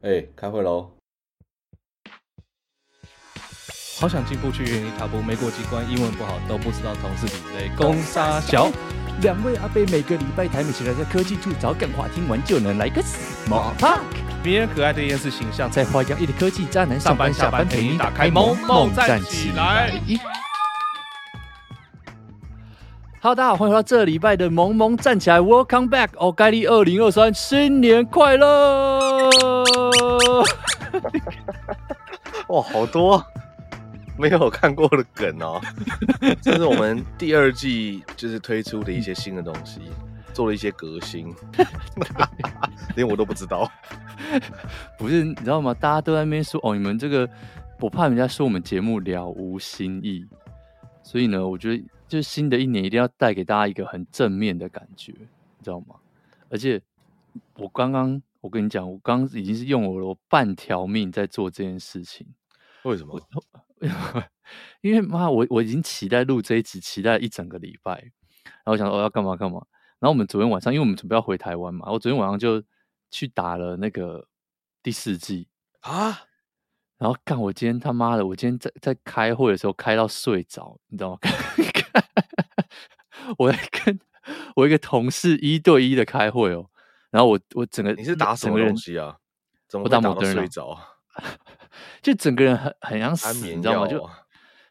[0.00, 0.92] 哎、欸，开会喽！
[3.98, 7.68] 好想进步去原地踏步，没过几关，英文不好，都不知道同事比类。
[7.76, 8.70] 攻杀小，
[9.22, 13.98] 两位阿贝每个礼拜台美起来在科技处找干话，听完就能来个 small talk。
[14.44, 20.00] 迷人可爱的厌世形象，在花样一的科技渣男上班下班陪你打开萌萌站起来。
[23.20, 29.28] Hello，大家好，欢迎回到这礼拜的萌萌站起来，Welcome back，哦，盖利二零二三，新年快乐！
[32.46, 33.20] 哇，好多
[34.16, 35.60] 没有看过的梗哦！
[36.40, 39.80] 这是我们第二季就是推出的一些新的东西，
[40.32, 41.34] 做了一些革新，
[42.94, 43.68] 连我都不知道。
[44.96, 45.74] 不是，你知道吗？
[45.74, 47.28] 大家都在那边说哦，你们这个，
[47.80, 50.24] 我怕人家说我们节目了无新意，
[51.02, 51.82] 所以呢，我觉得。
[52.08, 55.96] 就是新的一年一定要带给大家一个很正面的感觉，你知道吗？
[56.48, 56.80] 而且
[57.56, 62.26] 我刚刚我跟你讲，我刚刚已经是用了我半条命在做这件事情。
[62.84, 63.20] 为什么？
[64.80, 67.92] 因为妈，我我已经期待录这一集，期待一整个礼拜。
[68.44, 69.60] 然后我想说，我要干嘛干嘛。
[69.98, 72.62] 然后我们昨天晚上，因为我们准备要回台湾嘛，我昨天晚上就
[73.10, 74.26] 去打了那个
[74.82, 75.48] 第四季
[75.80, 76.20] 啊。
[76.96, 81.18] 然后干，我今天他妈的，我今天在在开会的时候开到睡着，你知道吗？
[83.38, 84.00] 我在跟
[84.56, 86.68] 我一个同事一对一的开会哦，
[87.10, 89.16] 然后我我整个你是打什么东西啊？
[89.68, 90.78] 怎么打到睡着？
[92.00, 93.86] 就整个人很很像死，你知道吗？
[93.88, 94.08] 就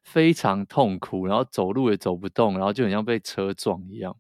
[0.04, 4.16] 非常痛苦，然后走路也走不动，然后就很像被车撞一样。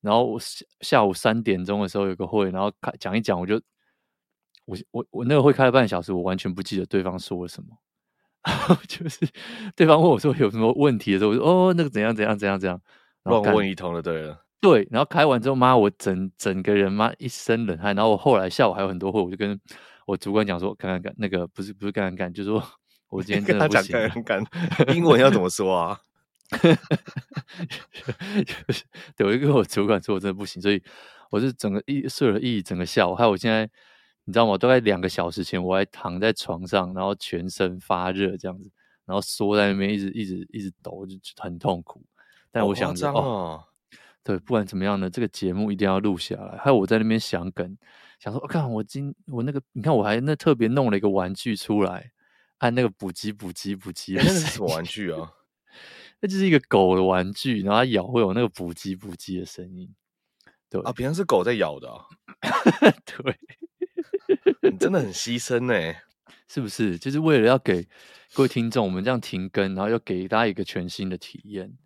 [0.00, 3.60] 然后我下下午三点钟的时候有个会，然后开讲一讲，我就
[4.66, 7.68] 我我我那个会开了半小时，我完全不记得对方说了什么。
[8.44, 9.26] 然 后就是
[9.74, 12.80] 对方问我说有什么问题的时候，我说哦，那个怎样怎样怎样怎样。
[13.24, 17.96] 乱问一通了，对了，对，然后开完之后，妈，我整整个人妈一身冷汗。
[17.96, 19.58] 然后我后来下午还有很多会，我就跟
[20.06, 22.62] 我主管讲说，干干干，那个不是不是干干干，就是说
[23.08, 23.92] 我今天真的不行。
[23.92, 24.44] 跟他讲干干
[24.86, 25.98] 干，英文要怎么说啊？
[29.16, 30.82] 对，我就跟我主管说，我真的不行，所以
[31.30, 33.14] 我是整个一睡了一整个下午。
[33.14, 33.66] 还有我现在，
[34.24, 34.56] 你知道吗？
[34.56, 38.70] 大概两个小时前，我还躺在床上，然后全身发热这样子，
[39.04, 42.02] 然后缩在那边，一直一直一直抖，就很痛苦。
[42.50, 43.64] 但我想着哦，哦，
[44.22, 46.56] 对，不管怎么样呢，这个节目一定要录下来。
[46.58, 47.76] 还有我在那边想梗，
[48.18, 52.12] 想说，我、哦、看我今我那个，你看我还那特别弄了一个玩具出来，
[52.58, 55.30] 按那个补给补给补给，那是什么玩具啊？
[56.20, 59.92] 那就是一个狗的玩具，然后它咬会有那个补给补给的声音。
[60.70, 62.06] 对啊，平常是狗在咬的、啊。
[63.04, 63.36] 对，
[64.70, 65.94] 你真的很牺牲呢，
[66.48, 66.98] 是不是？
[66.98, 67.86] 就是为了要给
[68.32, 71.76] 各位听众，我们这样停更，然后要给大家一个全新的体验。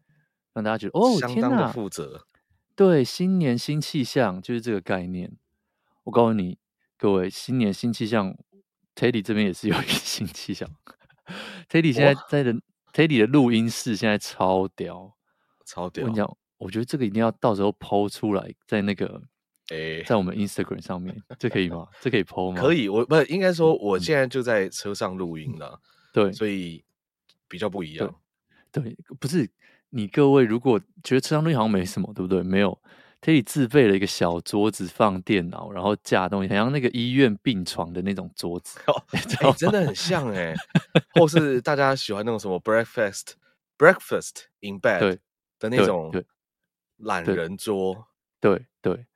[0.55, 2.27] 让大家觉得哦，相当的负责。
[2.75, 5.37] 对，新年新气象就是这个概念。
[6.05, 6.59] 我告诉你，
[6.97, 8.37] 各位，新年新气象
[8.97, 10.69] ，Teddy 这边也是有一个 新气象。
[11.69, 12.55] Teddy 现在在的
[12.93, 15.15] Teddy 的录音室现在超屌，
[15.65, 16.03] 超屌。
[16.03, 19.23] 我跟你讲，我觉得这个一定要到时候 PO 出来，在那个
[19.71, 21.87] 诶，在我们 Instagram 上面，这可以吗？
[22.01, 22.61] 这可以 PO 吗？
[22.61, 25.81] 可以，我不是应该说，我现在就在车上录音了，
[26.13, 26.83] 对，所以
[27.47, 28.15] 比较不一样。
[28.73, 29.49] 对，对不是。
[29.91, 32.43] 你各位如果觉得车上录音好像没什么，对不对？
[32.43, 32.79] 没有
[33.23, 38.79] ，Teddy 自备了一个小桌子放电脑，然后架东西，好像那个医院病床的那种桌子，
[39.57, 40.57] 真的很像哎、欸。
[41.15, 45.19] 或是大家喜欢那种什么 breakfast，breakfast in bed
[45.59, 46.13] 的那种
[46.99, 48.07] 懒人桌，
[48.41, 49.07] 对，对。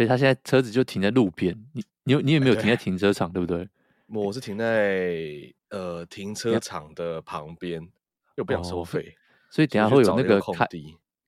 [0.00, 3.68] 而且他现在车子就停在路边，你你你有没有停在停车场， 对，不对？
[4.06, 5.14] 我是停在
[5.68, 7.86] 呃停车场的旁边，
[8.36, 9.14] 又不想收费。
[9.16, 9.20] 哦
[9.52, 10.68] 所以等下会有那个开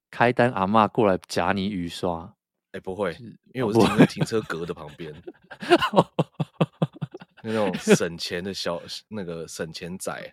[0.08, 2.22] 开单阿嬷过来夹你雨刷，
[2.66, 3.12] 哎、欸，不会，
[3.52, 5.12] 因为我是停在停车格的旁边，
[7.42, 10.32] 那种省钱的小那个省钱仔。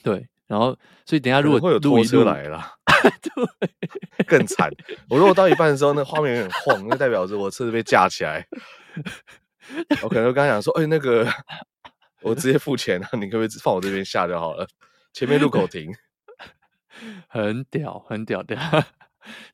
[0.00, 0.76] 对，然后
[1.06, 2.62] 所以等下如果会有拖车来了，
[3.22, 4.70] 对，更惨。
[5.08, 8.46] 我如果到一半的时候，那画面有点晃，那代表着我车子被架起来。
[10.02, 11.26] 我可能刚刚讲说，哎、欸，那个
[12.20, 14.68] 我直接付钱啊，你可不可以放我这边下就好了？
[15.14, 15.90] 前面路口停。
[17.28, 18.54] 很屌，很屌的，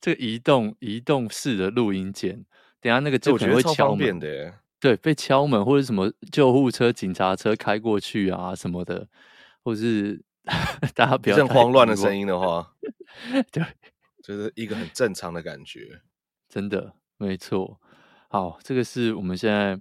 [0.01, 2.45] 这个移动移动式的录音键，
[2.81, 9.07] 等下那个就可能会敲门的，对，被敲门或者什么救护车、警察车开过去啊什么的，
[9.63, 10.21] 或是
[10.97, 12.75] 大家不要很慌乱的声音的话，
[13.53, 13.65] 对，
[14.23, 16.01] 就是一个很正常的感觉，
[16.49, 17.81] 真的没错。
[18.29, 19.81] 好，这个是我们现在，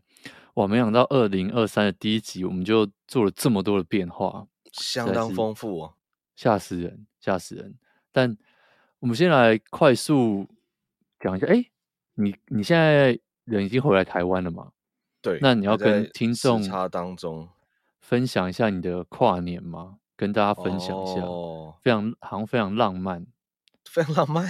[0.56, 5.94] 哇，没想到二零二三的第一集我们就做了这么多的变化，相当丰富哦，
[6.36, 7.06] 吓死人。
[7.19, 7.75] 吓死人！
[8.14, 8.38] 但
[9.00, 10.48] 我们先来快速
[11.19, 11.66] 讲一下，哎，
[12.14, 14.72] 你你现在人已经回来台湾了吗？
[15.22, 17.50] 对，那你要跟听众差当中
[18.00, 19.98] 分享一下你的跨年吗？
[20.18, 23.25] 跟大家分享一下，哦、非常好像非常浪漫，
[23.90, 24.46] 非常浪漫。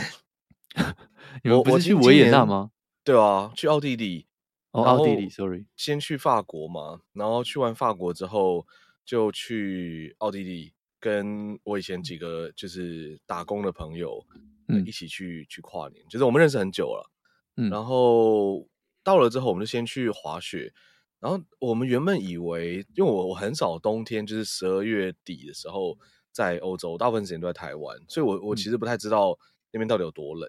[1.43, 2.71] 你们不是去维也纳吗？
[3.03, 4.25] 对啊，去奥地利。
[4.71, 8.65] 哦，奥地利，sorry，先去法国嘛，然后去完法国之后，
[9.05, 14.23] 就去奥地利，跟我以前几个就是打工的朋友，
[14.67, 16.05] 嗯，一起去去跨年。
[16.09, 17.09] 就是我们认识很久了，
[17.55, 18.67] 嗯，然后
[19.03, 20.73] 到了之后，我们就先去滑雪。
[21.19, 25.97] 然后我们原本以为，因为我我很少冬天就是十二月底的时候
[26.31, 29.37] 在欧洲，大部分时间都在台湾，所以我我其实不太知道
[29.71, 30.47] 那边到底有多冷。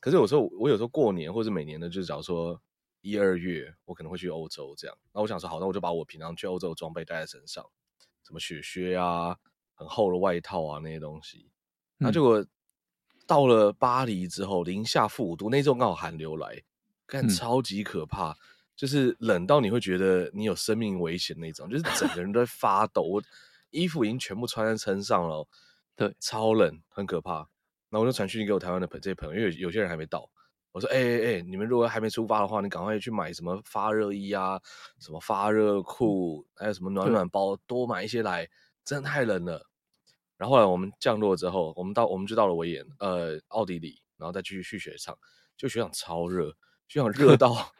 [0.00, 2.58] 可是有时候我有时候过年或者每年呢，就是假如说
[3.02, 4.96] 一二月，我可能会去欧洲这样。
[5.12, 7.62] 那我想说，好，那我就把我平常去欧洲的装备带在身上，
[8.24, 9.36] 什么雪靴啊、
[9.74, 11.50] 很厚的外套啊那些东西。
[11.98, 12.42] 那结果
[13.26, 16.62] 到了巴黎之后，零下负五度，那周刚好寒流来，
[17.06, 18.30] 看超级可怕。
[18.32, 18.36] 嗯
[18.76, 23.22] 就是冷到你会觉得你有生命危险那种，就是整个人都在发抖，我
[23.70, 25.48] 衣服已经全部穿在身上了，
[25.96, 27.48] 对，超冷，很可怕。
[27.88, 30.28] 然后我就传讯息给我台湾的朋这些朋友，因为有，有些人还没到，
[30.72, 34.60] 我说：哎哎哎，你们如果还没出发的话，你赶快去买什么发热衣啊，
[34.98, 38.46] 什么发热裤，还有什么暖暖包，多买一些来，
[38.84, 39.66] 真的太冷了。
[40.36, 45.16] 然后后来我们降落之后，我们到我们就到了维也呃奥地利，然后再继续去雪场，
[45.56, 46.54] 就雪场超热，
[46.88, 47.72] 雪场热 到。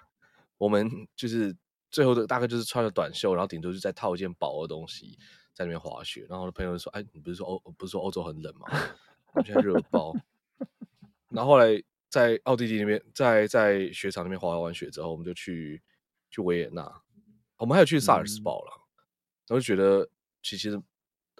[0.58, 1.56] 我们就是
[1.91, 5.19] 最后的大概就是穿着短袖，然后顶多就再套一件薄的东西
[5.53, 6.26] 在那边滑雪。
[6.29, 8.67] 然后我的朋友就说：“哎，你不是说欧不是说欧洲很冷吗？
[9.35, 10.12] 我现在热爆。”
[11.29, 15.82] 然后后来在奥地利那边，在在雪场那边滑完雪之后，我们就去
[16.31, 17.02] 去维也纳，
[17.59, 18.87] 我们还有去萨尔斯堡了。
[19.49, 20.09] 我就觉得，
[20.43, 20.81] 其实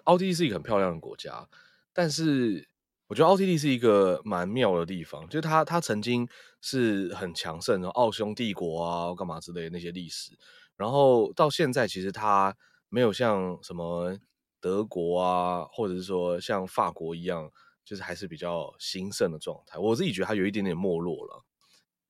[0.03, 1.47] 奥地利是一个很漂亮的国家，
[1.93, 2.67] 但是。
[3.07, 6.27] 我觉得奥地利是一个蛮妙的地方，就是它它曾经
[6.61, 10.37] 是很强盛的奥匈帝国啊，干嘛之类的那些历史，
[10.75, 12.55] 然后到现在其实它
[12.89, 14.17] 没有像什么
[14.59, 17.49] 德国啊，或者是说像法国一样，
[17.85, 19.79] 就是还是比较兴盛的状态。
[19.79, 21.45] 我自己觉得它有一点点没落了，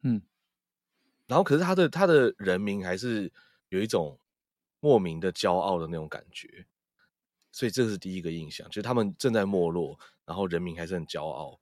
[0.01, 0.21] 嗯，
[1.27, 3.31] 然后可是它的它的人民还是
[3.69, 4.19] 有一种
[4.79, 6.65] 莫名的骄傲的那种感觉。
[7.51, 11.59] 所以这是第一个印象，就是他们正在没落，然后人民还是很骄傲。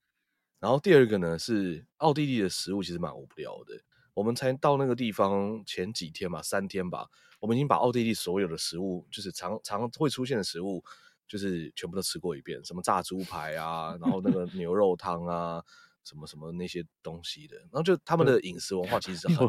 [0.60, 3.80] 然后第二个呢，是奥地利的食物其实蛮无聊的。
[4.16, 7.08] 我们才到那个地方前几天吧，三天吧，
[7.40, 10.84] 我们已经把奥地利所有的食物，就是常常会出现的食物，
[11.28, 15.62] 就是全部都吃过一遍，什么炸猪排啊，然后那个牛肉汤啊，
[16.04, 17.58] 什么什么那些东西的。
[17.58, 19.48] 然后就他们的饮食文化其实 很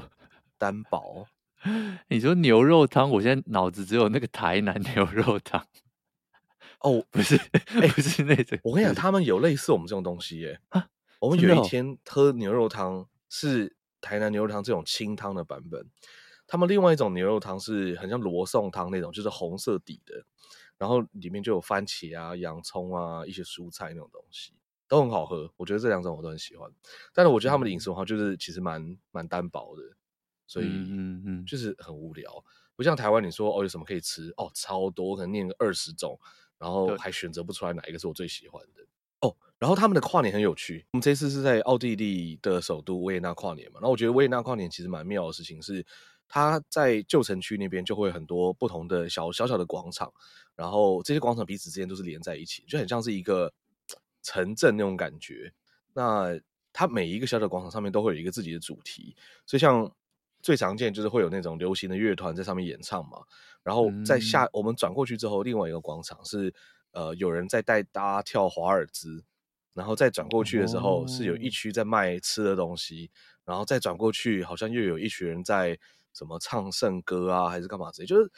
[0.58, 1.26] 单薄。
[2.10, 5.64] 你说牛肉汤，我现在脑子只有那个台南牛肉汤。
[6.80, 7.36] 哦，不是，
[7.94, 8.58] 不是那种。
[8.62, 10.60] 我跟你讲，他们有类似我们这种东西耶。
[10.68, 10.88] 啊，
[11.20, 15.88] 我们有一天喝牛肉汤是台南牛肉汤这种清汤的版本，
[16.46, 20.24] 他们另外一种牛肉汤是很像罗宋汤那种，就是红色底的，
[20.78, 24.52] 然后里面就有番茄啊、洋葱啊、一些蔬菜那种东西，
[24.86, 25.50] 都很好喝。
[25.56, 26.70] 我觉得这两种我都很喜欢，
[27.12, 29.82] 但是我觉得他们的饮食文化就是其实蛮蛮单薄的，
[30.46, 32.44] 所以嗯嗯，就是很无聊。
[32.76, 36.20] 不像台湾，你说哦有什么可以吃哦，超多，可能念个二十种。
[36.58, 38.82] 然后还选择不出来哪一个是我最喜欢的
[39.20, 39.36] 哦。
[39.58, 43.80] 然后他们的跨年很有趣，我们这次是在奥地利的首都维也纳跨年嘛。
[43.80, 45.84] 然后我觉得维也纳跨年其实蛮妙的事情是，
[46.28, 50.12] 它在旧城区那边就会有很多不同的小小小的广场，
[50.54, 53.52] 然后这些广场彼此之间都是连在一起，就很像是一个
[54.22, 55.52] 城镇那种感觉。
[55.94, 56.38] 那
[56.72, 59.90] 它每一个小小广场上面都会有一个自己的主题，所以像
[60.42, 63.22] 最常见就是会有那种流行的乐团在上面演唱嘛。
[63.66, 66.54] 然后在下、嗯、我们转过去之后，另外一个广场是
[66.92, 69.24] 呃有人在带大家跳华尔兹，
[69.74, 75.76] 然后再转过去的时候是有一区在卖吃的东西，哦、然后再转过去好像又有一群人在
[76.14, 78.30] 什么唱圣歌啊还是干嘛之类，就是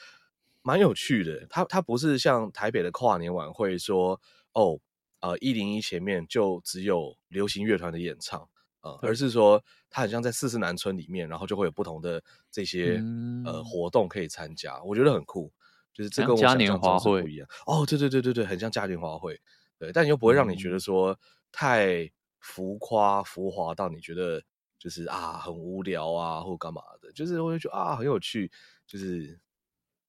[0.62, 1.46] 蛮有趣的。
[1.50, 4.18] 它它不是像台北的跨年晚会说
[4.54, 4.80] 哦
[5.20, 8.48] 呃一零一前面就只有流行乐团的演唱。
[8.80, 15.52] 呃，而是说，它很像在四四南村里面，然后就会有不同的这些、嗯、呃活动可以参加，我觉得很酷。
[15.92, 17.48] 就是这跟我想象中是不一样。
[17.66, 19.40] 哦，对对对对对，很像嘉年华会，
[19.78, 21.18] 对，但又不会让你觉得说
[21.50, 22.08] 太
[22.38, 24.40] 浮夸浮华到你觉得
[24.78, 28.48] 就是啊很无聊啊或干嘛的，就是我就觉得啊很有趣，
[28.86, 29.40] 就是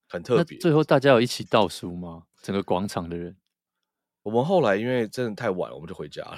[0.07, 0.59] 很特别。
[0.59, 2.25] 最后大家有一起倒数吗？
[2.43, 3.35] 整个广场的人？
[4.23, 6.38] 我们后来因为真的太晚了，我们就回家了，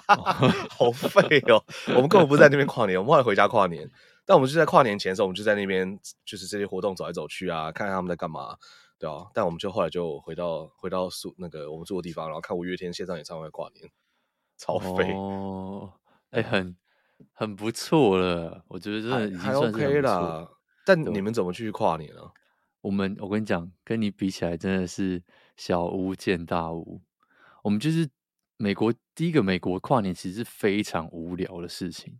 [0.70, 1.62] 好废哦！
[1.88, 3.90] 我们根本不在那边跨年，我们后来回家跨年。
[4.24, 8.56] 但我们就在跨年前的时候，我们就在那边，就是这些活动走来走去啊，看看他们在干嘛，
[8.98, 9.26] 对啊。
[9.32, 13.88] 但我们就后来就回到回到宿那个我们住的地方，然后看五月天线上演唱会跨年，
[14.58, 15.92] 超废哦！
[16.30, 16.76] 哎、欸，很
[17.32, 20.58] 很不错了，我觉得真的已经算是 OK 了。
[20.84, 22.30] 但你们怎么去跨年呢、啊？
[22.86, 25.20] 我们我跟你讲，跟你比起来真的是
[25.56, 27.02] 小巫见大巫。
[27.64, 28.08] 我们就是
[28.58, 32.16] 美国第一个美国跨年，其实是非常无聊的事情，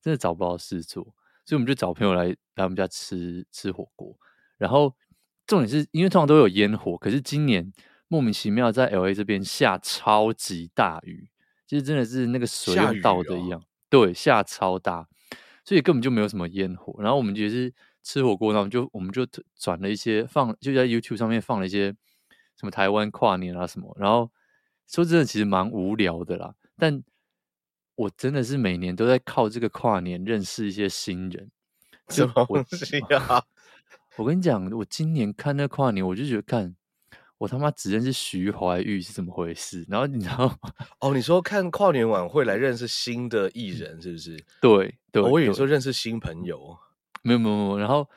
[0.00, 1.02] 真的找不到事做，
[1.44, 4.16] 所以我们就找朋友来来我们家吃吃火锅。
[4.58, 4.94] 然后
[5.44, 7.72] 重点是因为通常都有烟火，可是今年
[8.06, 11.28] 莫名其妙在 LA 这边下超级大雨，
[11.66, 15.08] 其实真的是那个水倒的一样，哦、对，下超大，
[15.64, 16.94] 所以根本就没有什么烟火。
[17.02, 17.74] 然后我们就是。
[18.06, 19.26] 吃火锅，然后就我们就
[19.58, 21.86] 转了一些放，就在 YouTube 上面放了一些
[22.56, 23.92] 什么台湾跨年啊什么。
[23.98, 24.30] 然后
[24.86, 26.54] 说真的，其实蛮无聊的啦。
[26.78, 27.02] 但
[27.96, 31.50] 我真的是每年都在靠这个跨年认识一些新人。
[32.10, 33.42] 什么东西啊？
[34.16, 36.76] 我跟你讲，我今年看那跨年，我就觉得看
[37.38, 39.84] 我他妈只认识徐怀钰是怎么回事。
[39.88, 40.56] 然后你知道
[41.00, 44.44] 哦，你说看跨年晚会来认识新的艺人是不是？
[44.60, 46.78] 对对，我有时候认识新朋友。
[47.26, 48.08] 没有没有没有，然后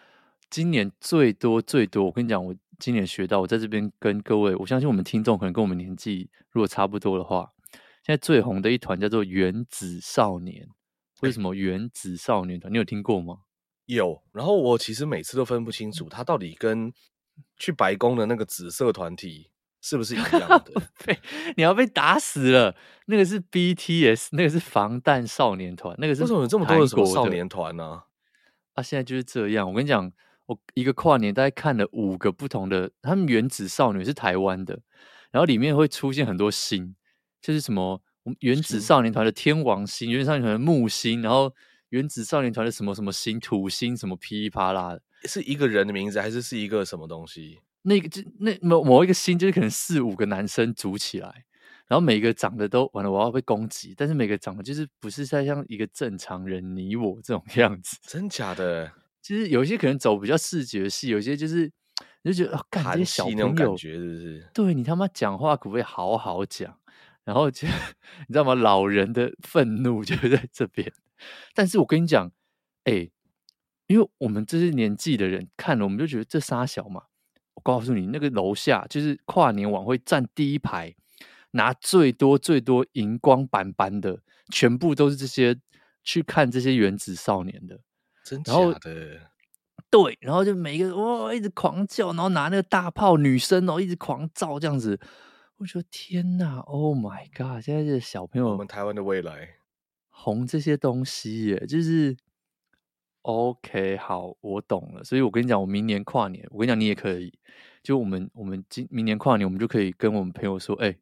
[0.52, 7.52] 今年最多最多，我跟你讲，我今年学到，我在这边跟各位，我相信我们听众可能跟我们年纪如果差不多的话，
[8.06, 10.68] 现在最红的一团叫做原子少年，
[11.22, 12.72] 为什么原子少年团？
[12.72, 13.40] 你有听过吗？
[13.88, 16.94] 有，然后我其实每次都分不清楚，他到底跟
[17.58, 19.50] 去白宫的那个紫色团体
[19.82, 20.72] 是不是一样的？
[21.58, 22.76] 你要被打死了！
[23.08, 28.06] 那个是 BTS，那个是防弹少年团，那个是为什么有这么多的什么少年团呢、啊？
[28.74, 29.68] 他、啊、现在就是这样。
[29.68, 30.12] 我跟你讲，
[30.46, 32.90] 我一个跨年大概看了五个不同的。
[33.02, 34.80] 他们原子少女是台湾的，
[35.32, 36.96] 然后里面会出现很多星，
[37.42, 38.02] 就是什么
[38.40, 41.54] 原子少年团的天王星、原子少年团的木星，然后
[41.90, 47.60] 原子少年团的什么什么星、土星什么噼里啪啦的，是一个人的名字还是是一个什么东西？
[47.82, 51.46] 那个就那某某一个星，就是可能四五个男生组起来。
[51.90, 53.94] 然后每个长得都完了，我要被攻击。
[53.98, 58.90] 但是每个长得就是不是在像一个正常人，你我这种 样子，真假的？
[59.22, 61.70] 其实有些可能走比较视觉系，有些就是
[62.22, 64.50] 你就觉得哦，干这些小朋友感觉是不是？
[64.54, 66.78] 对你他妈讲话可不可以好好讲？
[67.26, 67.68] 然后就
[68.28, 68.56] 你知道吗？
[68.56, 70.92] 老人的愤怒就在这边。
[71.54, 72.32] 但是我跟你讲，
[72.86, 73.10] 哎，
[73.88, 77.04] 因为我们这些年纪的人看了，我们就觉得这仨小嘛。
[77.56, 80.96] 我告诉你，那个楼下就是跨年晚会站第一排。
[81.52, 85.60] 拿最多最多荧光板板的，全部都是这些
[86.04, 87.80] 去看这些原子少年的，
[88.24, 89.32] 真假的？
[89.90, 95.00] 对，然后就每一个哇一直狂叫，然后拿那个大炮，女生哦一直狂照这样子，
[95.58, 97.64] 我觉得天哪，Oh my god！
[97.64, 99.56] 现在这小朋友，我们台湾的未来
[100.10, 102.16] 红这些东西耶，就是
[103.24, 105.04] OK，好，我懂了。
[105.04, 107.34] 所以我跟你讲，我明年跨年，我跟你讲，你也可以，
[107.82, 110.96] 就我们我们今明年跨年，我们就可以跟我们朋友说，哎。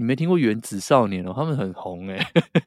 [0.00, 1.32] 你没听过原子少年哦？
[1.36, 2.26] 他们很红哎，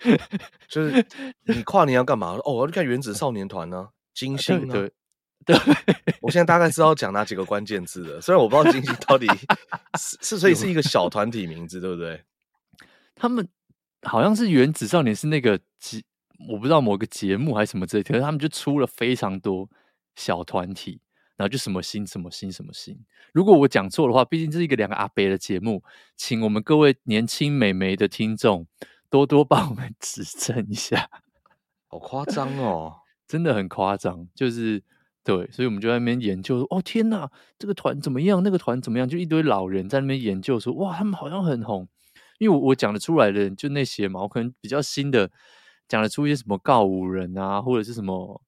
[0.70, 1.04] 就是
[1.48, 2.38] 你跨年要干嘛？
[2.46, 4.72] 哦，我要去看原子少年团呢，金星啊。
[4.72, 4.92] 对，
[5.44, 5.58] 对，
[6.22, 8.22] 我现在大概知道讲哪几个关键字了。
[8.22, 9.25] 虽然我不知道金星到底
[10.00, 12.22] 是是，所以是一个小团体名字，对不对？
[13.16, 13.50] 他们
[14.04, 16.04] 好像是原子少年是那个节，
[16.48, 19.68] 我不知道某个节目还是什么之类的，可是他们就出了非常多
[20.16, 21.02] 小团体。
[21.36, 22.96] 然后就什么星什么星什么星，
[23.34, 25.84] 如果我讲错的话，毕竟这是一个两个阿伯的节目，
[26.16, 28.68] 请我们各位年轻美眉的听众
[29.10, 31.10] 多多帮我们 指正一下。
[31.90, 32.98] 好夸张哦，
[33.28, 34.84] 真的很夸张，就是
[35.24, 38.44] 对，所以我们就在那边研究说，哦天哪，这个团怎么样？
[38.44, 39.10] 那个团怎么样？
[39.10, 41.88] 就一堆老人在那边研究说，哇，他们好像很红，
[42.38, 45.32] 因为我我讲得出来的人就那些嘛，我可能比较新的
[45.88, 48.40] 讲得出一些什么告五人啊，或者是什么。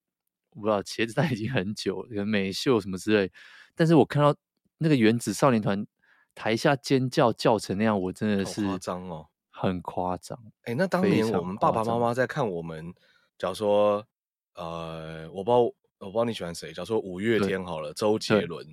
[0.55, 3.29] 我不知道茄子蛋已经很久了，美秀什么之类，
[3.75, 4.33] 但是我看到
[4.77, 5.85] 那个原子少年团
[6.33, 10.39] 台下尖叫叫成那样，我真的是夸张哦，很夸张。
[10.61, 12.93] 哎、欸，那当年我们爸爸妈妈在看我们，
[13.37, 14.05] 假如说
[14.55, 18.65] 呃，我不知道，我不知道你喜欢谁，假如说五月天好了，周杰伦，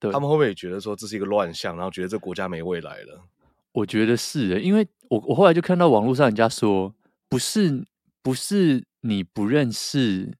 [0.00, 3.22] 他们会不会觉得说这是一个乱象，然后觉得这国家没未来了？
[3.70, 6.92] 我觉得是，因为我我后来就看到网络上人家说，
[7.28, 7.86] 不是
[8.22, 10.36] 不是你不认识。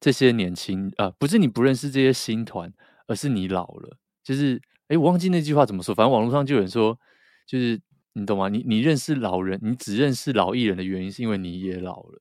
[0.00, 2.72] 这些年轻啊，不是你不认识这些新团，
[3.06, 3.98] 而是你老了。
[4.22, 5.94] 就是，哎，我忘记那句话怎么说。
[5.94, 6.98] 反正网络上就有人说，
[7.46, 7.80] 就是
[8.12, 8.48] 你懂吗？
[8.48, 12.20] 你你认识老人，你只认识老艺人的原因，是因为你也老了，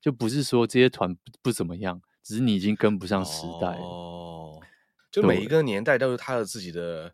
[0.00, 3.82] 就不是说这些团不，不怎么样，只是你已经跟不上时代了。
[3.82, 4.60] 哦，
[5.10, 7.12] 就每一个年代都有他的自己的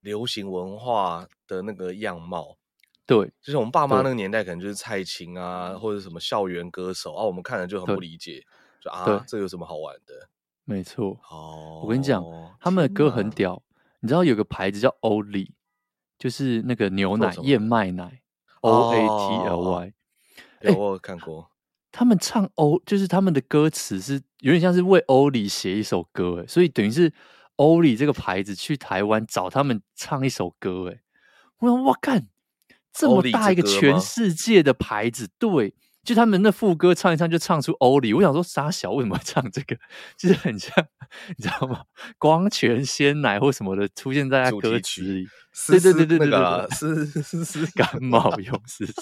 [0.00, 2.58] 流行文化的那个样貌。
[3.06, 8.42] 对，就是我们爸妈那个年代，可能就是蔡琴啊，或者什么校园歌手啊，我们看了就很不理解。
[8.90, 10.28] 啊，对，这有什么好玩的？
[10.64, 12.24] 没错，哦，我跟你讲，
[12.60, 13.62] 他们的歌很屌。
[14.00, 15.54] 你知道有个牌子叫欧力，
[16.18, 18.20] 就是那个牛奶燕麦奶
[18.60, 19.92] ，O A T L Y。
[20.62, 21.50] 有我有看过，
[21.92, 27.12] 他们唱欧，就是他们的歌词是有点像是为欧里写一首歌，哎，所以等于是
[27.56, 31.00] 欧里这个牌子去台湾找他们唱一首歌，哎，
[31.58, 32.28] 我说我干，
[32.92, 35.74] 这么大一个全世界的牌子，对。
[36.06, 39.76] 就他们那副歌唱一唱就唱出欧里，我想说傻小为什么要唱这个？
[40.16, 40.72] 就是很像，
[41.36, 41.84] 你知道吗？
[42.16, 45.28] 光泉鲜奶或什么的出现在他歌曲里。
[45.66, 48.92] 对对对对对对，是是是感冒用是是，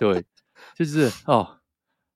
[0.00, 0.24] 对，
[0.74, 1.60] 就是哦，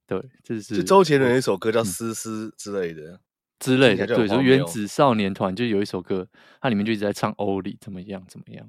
[0.06, 3.20] 对，就是就周杰伦有一首歌叫《思思》之类的、嗯、
[3.60, 6.26] 之类的，对，就原子少年团就有一首歌，
[6.60, 8.66] 它里面就一直在唱欧里怎么样怎么样，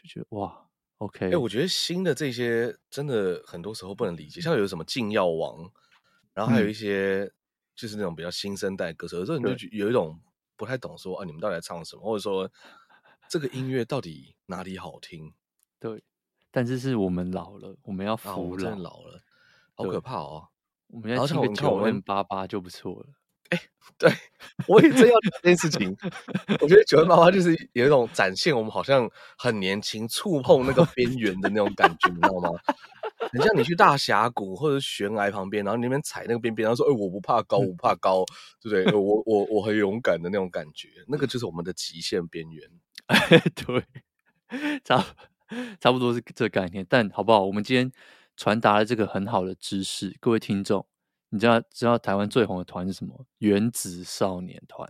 [0.00, 0.69] 就觉得哇。
[1.00, 5.70] OK，哎、欸，我觉得新的这些真的很多时候不能理解，像有什么禁药王，
[6.34, 7.30] 然后还有一些
[7.74, 10.20] 就是那种比较新生代歌手，有时候你就有一种
[10.56, 12.50] 不太懂说，啊，你们到底在唱什么，或者说
[13.28, 15.32] 这个音乐到底哪里好听？
[15.78, 16.02] 对，
[16.50, 19.22] 但是是我们老了，我们要服了，啊、老了，
[19.74, 20.48] 好可怕哦！
[20.88, 23.06] 我们要听个九 M 八八就不错了。
[23.50, 23.62] 哎、欸，
[23.98, 24.12] 对，
[24.66, 25.96] 我也真要讲这件事情。
[26.60, 32.50] 我觉得九月八八就是有一种展现我们好像很年轻，触碰那个边缘的那种感觉，你知道吗？
[33.32, 38.24] 很像你去大峡谷或者悬崖旁边，然后你那边踩那个边边，然后说：“哎、欸，我不怕高，我不怕高，
[38.62, 38.98] 对不对？
[38.98, 42.70] 我我我很勇敢的那种感觉，那个就是我们的极限边缘。
[43.54, 43.84] ”对，
[44.82, 45.04] 差
[45.78, 46.86] 差不多是这个概念。
[46.88, 47.44] 但好不好？
[47.44, 47.92] 我们今天
[48.36, 50.86] 传达了这个很好的知识，各位听众。
[51.30, 53.26] 你知道知道台湾最红的团是什么？
[53.38, 54.86] 原子少年团，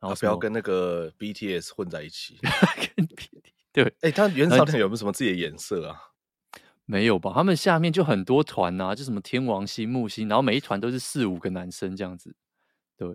[0.00, 2.38] 然后、啊、不要跟那个 BTS 混在一起。
[2.96, 3.40] 跟 BTS
[3.72, 5.96] 对，哎、欸，他原子少年有没有什么自己的颜色啊？
[6.84, 7.32] 没有吧？
[7.34, 12.36] 他们下面就很多团啊，就什么天王星、木星，然后每一团都是四五个男生这样子，
[12.96, 13.08] 对，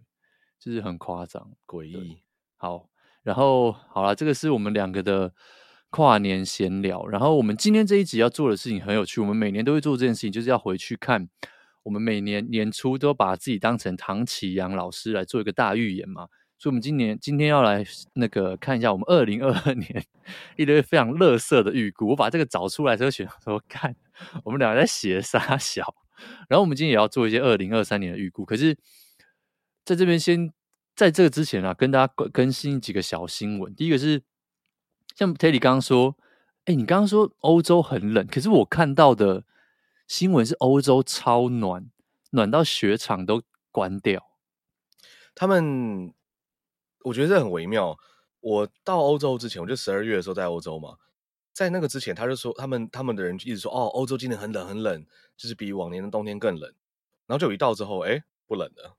[0.60, 2.18] 就是很夸张、诡异。
[2.58, 2.90] 好，
[3.24, 5.34] 然后好了，这个是我们两个的
[5.90, 7.06] 跨年闲聊。
[7.08, 11.30] 然后我们今天这一集要做的事情很有趣，我们每年都会做这件事情，就是要回去看。
[11.84, 20.06] 我们每年年初都把自己当成唐启阳老师来做一个大预言嘛，所以，我们今年今天要来那个看一下我们二零二二年
[20.58, 22.10] 一堆非常垃圾的预估。
[22.10, 23.96] 我把这个找出来之后，选说看
[24.44, 25.96] 我们俩在写杀小，
[26.50, 28.44] 然后我们今天也要做一些二零二三年的预估。
[28.44, 28.78] 可是，
[29.86, 30.52] 在这边先
[30.96, 33.74] 在这个之前啊，跟大家更新几个小新闻。
[33.74, 34.22] 第一个是
[35.16, 36.18] 像 Teddy 刚刚说，
[36.66, 39.46] 哎，你刚刚说欧洲很冷，可是我看到的。
[40.10, 41.92] 新闻是欧洲超暖，
[42.32, 44.32] 暖到雪场都关掉。
[45.36, 46.16] 他们，
[47.04, 47.96] 我觉得这很微妙。
[48.40, 50.98] 我到欧洲之前，我就十二月的时候在欧洲嘛，
[51.54, 55.06] 在那个之前，他就说他们他们的人一直说哦，欧洲今年很冷很冷，
[55.38, 56.74] 就是比往年的冬天更冷。
[57.28, 58.98] 然后就一到之后，哎，不冷了。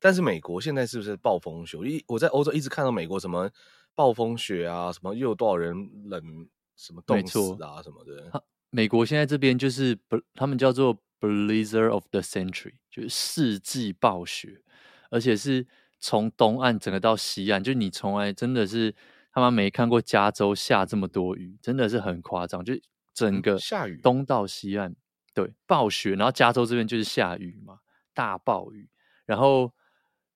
[0.00, 1.78] 但是美国现在是不是暴风雪？
[1.84, 3.48] 一我在欧洲一直看到美国什么
[3.94, 6.48] 暴风雪啊，什么又有多少人冷。
[6.76, 8.44] 什么冻死啊什么的？
[8.70, 14.62] 美国现在这边就是不，他们叫做 Blizzard of the Century，就是世纪暴雪，
[15.10, 15.64] 而且是
[16.00, 18.92] 从东岸整个到西岸，就你从来真的是
[19.32, 22.74] 他们没看过加州下这么多雨，真的是很夸张，就
[23.12, 24.96] 整个下雨东到西岸，
[25.32, 27.78] 对，暴雪，然后加州这边就是下雨嘛，
[28.12, 28.88] 大暴雨，
[29.24, 29.72] 然后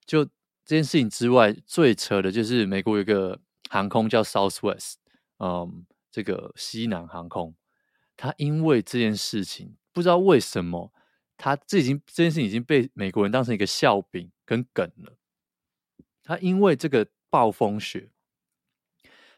[0.05, 0.31] 就这
[0.77, 3.37] 件事情之外，最扯的就是美国有一个
[3.69, 4.93] 航空叫 Southwest，
[5.39, 5.85] 嗯。
[6.11, 7.55] 这个西南航空，
[8.17, 10.91] 他因为这件事情，不知道为什么，
[11.37, 15.17] 他这已经这件事情已经被美国人当成一个笑柄跟梗了。
[16.23, 18.09] 他因为这个暴风雪，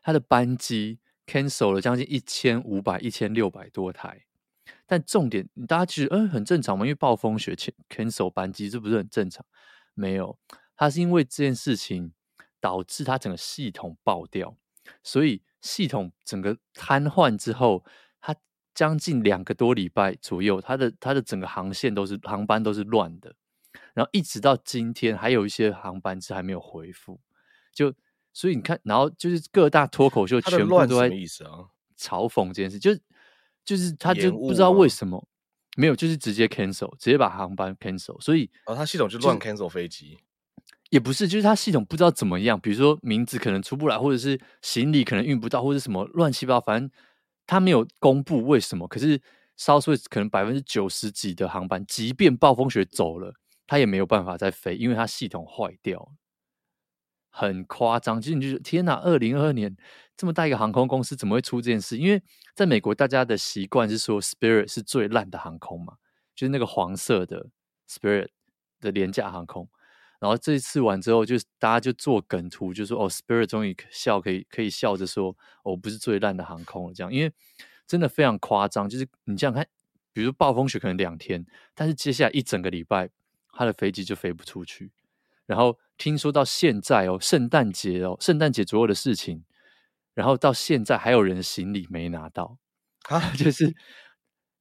[0.02, 4.26] 他的班机 cancel 了将近一千五百、一千六百多台。
[4.86, 6.86] 但重点，大家其实嗯很正常嘛？
[6.86, 7.54] 因为暴风雪
[7.90, 9.46] cancel 班机，这不是很正常？
[9.94, 10.40] 没有，
[10.76, 12.14] 他是因为这件事情
[12.60, 14.58] 导致他整个系统爆掉，
[15.04, 15.44] 所以。
[15.62, 17.86] 系统整个瘫痪之后，
[18.20, 18.36] 它
[18.74, 23.36] 将近两个多礼拜左右，它的它的整个航线都是航班都是乱的，
[23.94, 27.20] 然后一直到今天，还有一些航班是还没有恢复。
[27.74, 27.94] 就
[28.34, 31.10] 所以你看，然后就是各大脱口秀全部都在
[31.98, 32.92] 嘲讽这件事，就
[33.64, 35.28] 就是他就不知道为什么
[35.78, 38.20] 没有，就是直接 cancel，直接把航班 cancel。
[38.22, 40.18] 所以哦，它系统就乱 cancel 飞机。
[40.92, 46.92] 也不是，就是他系统不知道怎么样，比如说名字可能出不来，或者是行李可能运不到，或者什么乱七八糟，反正
[47.48, 48.86] 他没有公布为什么。
[48.90, 49.18] 可是
[49.58, 53.34] Southwest 可能百分之九十几的航班，即便暴风雪走了，
[53.66, 56.12] 他也没有办法再飞，因为他系统坏掉，
[57.30, 58.22] 很夸张。
[58.22, 59.74] 其实你就觉得天哪，二零二二年
[60.18, 61.98] 这么大一个航空公司怎么会出这件事？
[61.98, 62.22] 因为
[62.54, 65.94] 在美国，大家的习惯是说 Spirit 是最烂的航空嘛，
[66.36, 67.48] 就是那个黄色的
[67.88, 68.28] Spirit
[68.82, 69.70] 的廉价航空。
[70.22, 77.34] 然后这一次完之后，就大家就做梗图，就说哦，Spirit 终于笑，可以可以笑着说，我、哦、不是最烂的航空了，这样，因为
[77.88, 78.88] 真的非常夸张。
[78.88, 79.68] 就是你这样看，
[80.14, 83.10] 比如说暴风雪可能两天，但是接下来一整个礼拜
[83.52, 84.92] 他的飞机就飞不出去。
[85.48, 89.44] 然后听说到现在哦，圣诞节哦，圣诞节左右的事情，
[90.14, 92.60] 然后到现在还有人行李没拿到
[93.10, 93.76] 啊，就是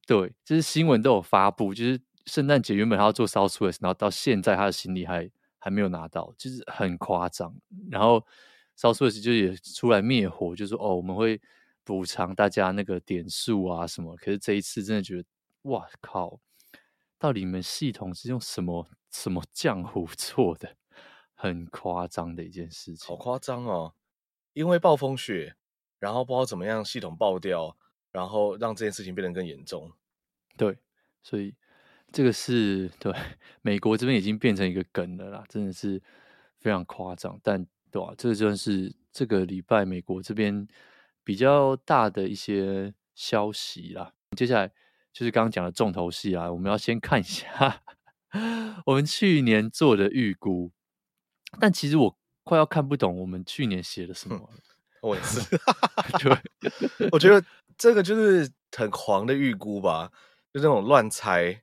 [0.07, 5.29] 对，就是新闻都有发布，就是圣诞节原本他要做 Southwest，然后到现在他的行李还
[5.61, 7.55] 还没有拿到，就是很夸张。
[7.89, 8.25] 然后
[8.77, 11.39] Southwest 就也出来灭火，就说哦，我们会
[11.85, 14.17] 补偿大家那个点数啊什么。
[14.17, 15.23] 可是这一次真的觉得，
[15.69, 16.37] 哇靠，
[17.17, 20.75] 到底你们系统是用什么什么浆糊 做的？
[21.33, 23.95] 很夸张的一件事情，好夸张哦！
[24.53, 25.55] 因为暴风雪，
[25.97, 27.75] 然后不知道怎么样，系统爆掉，
[28.11, 29.91] 然后让这件事情变得更严重。
[30.55, 30.77] 对，
[31.23, 31.55] 所以
[32.11, 33.13] 这个是对
[33.61, 36.01] 美国这边已经变成一个梗了啦，真的是
[36.59, 37.39] 非常夸张。
[37.43, 38.15] 但对吧、啊？
[38.17, 40.67] 这个就是这个礼拜美国这边
[41.23, 44.13] 比较大的一些消息啦。
[44.37, 44.71] 接下来
[45.11, 47.81] 就是刚刚讲的重头戏啊，我们要先看一下
[48.85, 50.71] 我们去年做的预估。
[51.59, 54.49] 但其实我快要看不懂我们去年写了什么了。
[55.01, 55.41] 我也是，
[56.19, 57.43] 对，我觉得
[57.77, 60.11] 这个就是很狂的预估吧，
[60.53, 61.61] 就这种乱猜，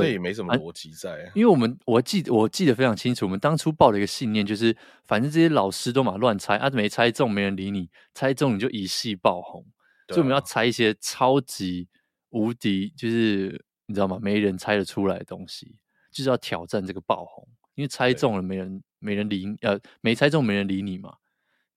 [0.00, 1.32] 对，也没什么逻辑在、啊。
[1.34, 9.64] 因为我们我记我记得非常清楚，我们当初抱了一个信念，就是反正这些老师都嘛乱猜，啊，没猜中没人理你，猜中你就一系爆红。
[10.08, 11.88] 所以我们要猜一些超级
[12.30, 14.18] 无敌，就是你知道吗？
[14.20, 15.76] 没人猜得出来的东西，
[16.10, 17.48] 就是要挑战这个爆红。
[17.74, 21.14] 因为猜中了没人没人理，呃，没猜中没人理你嘛，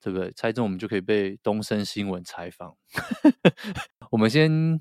[0.01, 0.29] 对不对？
[0.31, 2.75] 猜中我们就可以被东森新闻采访。
[4.11, 4.77] 我们先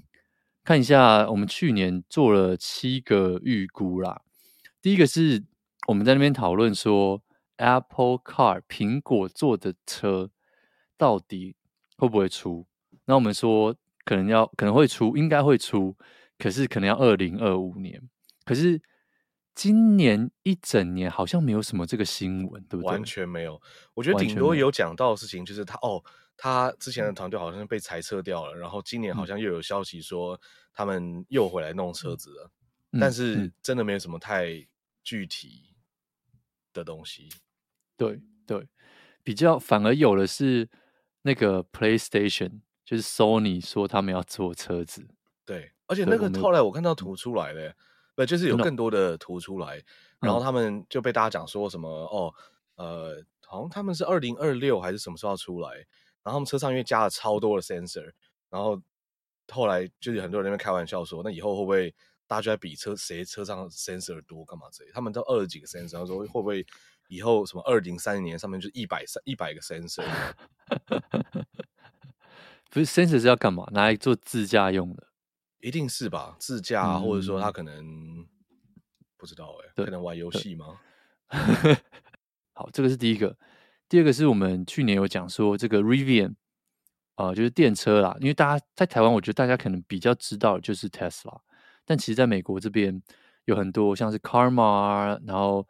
[0.64, 4.22] 看一下，我们去年做了七个预估啦。
[4.81, 5.44] 第一个是
[5.87, 7.22] 我们在那边讨论说
[7.59, 10.31] ，Apple Car 苹果做的车
[10.96, 11.55] 到底
[11.98, 12.66] 会不会出？
[13.05, 15.96] 那我们说可能要可能会出，应该会出，
[16.38, 18.03] 可是可能要二零二五年，
[18.44, 18.81] 可是。
[19.57, 22.90] 今年一整年好像没有什么这个新闻，对不对？
[22.90, 23.62] 完全没有。
[23.94, 26.03] 我觉得顶多有讲到的事情，就是他哦，
[26.37, 30.40] 他之前的团队好像被裁撤掉了，然后今年好像又有消息说
[30.73, 32.51] 他们又回来弄车子了，
[32.92, 34.66] 嗯、但是真的没有什么太
[35.03, 35.75] 具体
[36.73, 37.29] 的东西。
[37.97, 38.68] 对对，
[39.23, 40.68] 比较反而有的是
[41.23, 45.09] 那个 PlayStation，就是 Sony 说他们要做车子。
[45.44, 47.75] 对，而且那个后来我看到图出来了。
[48.16, 49.83] 不，就是有更多的图出来，
[50.20, 52.33] 然后他们就被大家讲说什么哦，
[52.77, 55.85] 呃，好像他们是二零二六还是什么时候要出来？
[56.25, 58.11] 然后他们车上因为加了超多的 sensor，
[58.51, 58.81] 然后
[59.53, 61.95] 后来就是很多人在那边开玩笑说，那以后会不会
[62.27, 64.91] 大家就在比车谁车上 sensor 多干嘛之类？
[64.93, 66.67] 他们都二十几个 sensor，然后说会不会
[67.09, 70.05] 以后什么二零三零年上面就一百三一百个 sensor？
[72.71, 73.69] 不是 sensor 是要干嘛？
[73.73, 75.07] 拿来做自驾用的。
[75.61, 78.27] 一定是吧，自驾、啊嗯、或者说他可能
[79.17, 80.81] 不知道哎、欸，可能玩游戏吗？
[82.53, 83.37] 好，这个是第一个。
[83.95, 86.35] 第二个是我们去年有讲说这个 Rivian
[87.15, 88.17] 啊、呃，就是电车啦。
[88.21, 91.39] 因为大家在台湾，我觉得大家可能比较知道就是 Tesla，
[91.85, 93.01] 但其实在美国这边
[93.45, 95.65] 有很多像是 Carma，然后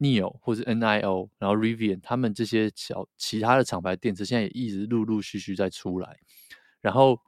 [0.00, 6.18] Neo 或者 NIO，然后 Rivian，他们这些小其他的厂牌电车现在也一直陆陆续续在出来，
[6.80, 7.20] 然后。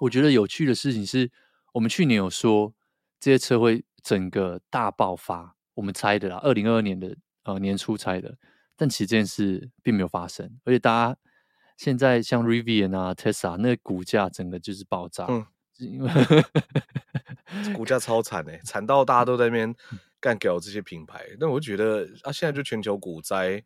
[0.00, 1.28] 我觉得有趣的事情是，
[1.72, 2.72] 我们去年有说
[3.18, 8.36] 这些车会整个大爆发，我们猜的啦，二零二二年的呃年初猜的，
[8.78, 11.16] 但其实这件事并没有发生，而且大家
[11.76, 15.44] 现在像 Rivian 啊、Tesla 那个股价整个就是爆炸，嗯，
[15.78, 16.10] 因为
[17.74, 19.74] 股价超惨哎、欸，惨到大家都在那边
[20.20, 23.62] 干掉这些品牌，那我就觉得啊，现在就全球股灾，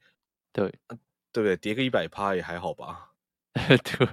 [0.53, 0.96] 对，啊、
[1.31, 1.57] 对不对？
[1.59, 3.12] 跌个一百趴也还好吧，
[3.55, 4.09] 对。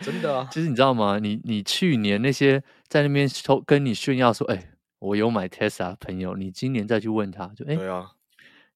[0.00, 1.20] 真的啊，其实你知道吗？
[1.20, 8.10] 你你去年那些在那边偷跟你炫耀说，哎、欸，我有买 Tesla 的朋友，你今年再去问他，就哎，欸、对啊，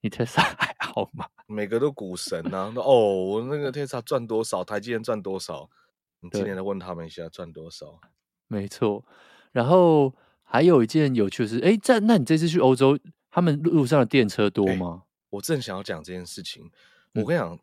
[0.01, 1.27] 你 Tesla 还好吗？
[1.47, 5.69] 每个都股神呐、啊，哦，我那个 Tesla 赚多少，台积电赚多少，
[6.21, 8.01] 你今年再问他们一下赚多少？
[8.49, 9.05] 没错。
[9.53, 12.99] 然后还有一件有趣的事，哎、欸，在那你这次去欧洲，
[13.31, 15.03] 他们路上的电车多吗？
[15.05, 16.71] 欸、我正想要讲这件事情，
[17.15, 17.55] 我跟你讲。
[17.55, 17.59] 嗯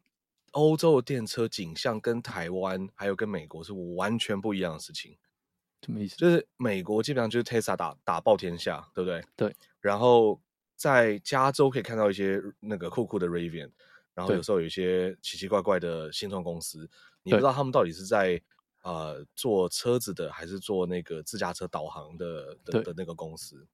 [0.53, 5.17] 欧洲的电车景象跟台湾还有跟美国是完全不一样的事情，
[5.83, 6.15] 什么意思？
[6.15, 9.25] 就是美国基本上就是 Tesla 打打爆天下，对不对？
[9.35, 9.55] 对。
[9.81, 10.39] 然后
[10.83, 13.71] 在加州可以看到一些那个酷酷的 Raven，
[14.13, 16.89] 然后有时候有一些奇奇怪怪的新创公司，
[17.23, 18.41] 你不知道他们到底是在
[18.81, 23.65] 呃做车子的，还是做那个自驾车导航的的的那个公司。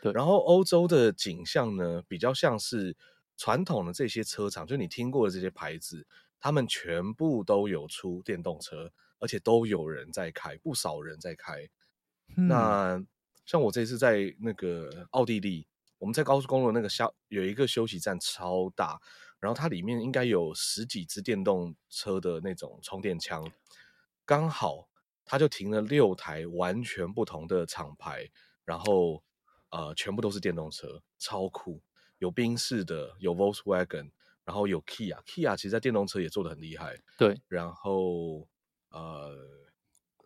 [0.00, 0.10] 对。
[0.12, 2.96] 然后欧洲的景象呢，比较像是
[3.36, 6.06] 传统的这些车厂，就你听过的这些牌子。
[6.40, 11.66] 他们全部都有出电动车，而且都有人在开，不少人在开。
[12.36, 13.02] 嗯、那
[13.46, 15.66] 像我这次在那个奥地利，
[16.04, 19.00] 我们在高速公路那个休有一个休息站超大，
[19.40, 23.50] 然后它里面应该有十几支电动车的那种充电枪，
[24.26, 24.86] 刚好
[25.24, 28.30] 它就停了六台完全不同的厂牌，
[28.66, 29.24] 然后
[29.70, 31.80] 呃全部都是电动车，超酷，
[32.18, 34.10] 有宾士的，有 Volkswagen，
[34.44, 38.46] 然后有 Kia，Kia 其实在电动车也做的很厉害，对，然后
[38.90, 39.34] 呃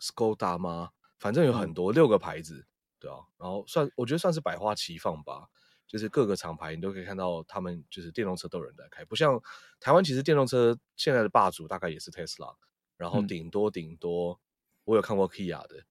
[0.00, 0.90] Skoda 吗？
[1.20, 2.66] 反正有很多、嗯、六个牌子，
[2.98, 5.48] 对啊，然后算我觉得算是百花齐放吧。
[5.88, 9.42] 就是各个厂牌，你都可以看到他们就是电动车都有人在开，不像
[9.80, 12.54] 台湾，其实电动车现在的霸主大概也是 Tesla，
[12.98, 14.38] 然后顶多顶多
[14.84, 15.86] 我有看过 Kia 的，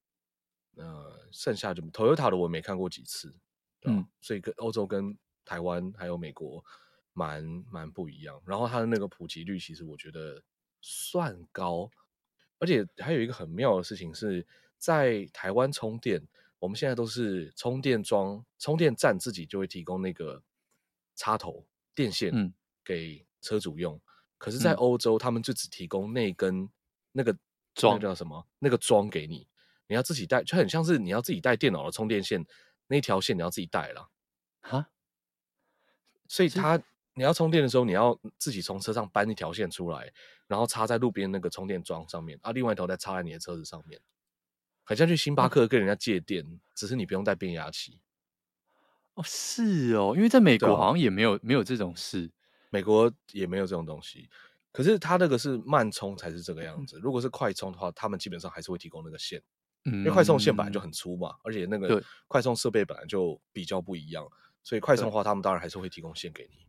[0.76, 3.36] 呃，剩下就 Toyota 的我没看过几次，
[3.86, 6.64] 嗯，所以跟欧洲跟台湾还有美国
[7.14, 10.44] 蛮蛮不一样，然后它的那个普及率其实我觉得
[10.80, 11.90] 算高，
[12.60, 14.46] 而且还有一个很妙的事情是
[14.78, 16.28] 在台湾充电。
[16.60, 20.42] 我们现在都是充电桩、充电站自己就会提供那个
[21.16, 24.02] 插头电线给车主用，嗯、
[24.38, 26.70] 可是，在欧洲他们就只提供那根
[27.12, 27.38] 那个
[27.76, 28.00] 桩。
[28.00, 28.48] 叫什么？
[28.60, 29.48] 那个桩给你，
[29.88, 32.44] 你要自己带，就很像是你要自己带电脑的充电线
[32.88, 34.10] 那条线你要自己带了
[34.62, 34.90] 哈，
[36.28, 36.82] 所以他
[37.14, 40.12] 你要充电的时候，你要自己从车上搬一条线出来，
[40.48, 44.02] 然后插在路边那个充电桩上面，啊，另外一头再插在你的车子上面。
[44.90, 48.00] 好像去星巴克跟人家借电，嗯、只是你不用带变压器。
[49.16, 52.32] 哦，是哦，因为在美国好像也没有、啊、没有这种事，
[52.70, 54.30] 美国也没有这种东西。
[54.72, 59.44] 可是它那个是慢充才是这个样子，嗯、如果是快充的话，他们基本上还是会提供那个线。
[59.84, 64.26] 嗯，因为快充线本来就很粗嘛，而且那个快充设备本来就比较不一样，
[64.64, 66.66] 所以快充的话，他们当然还是会提供线给你。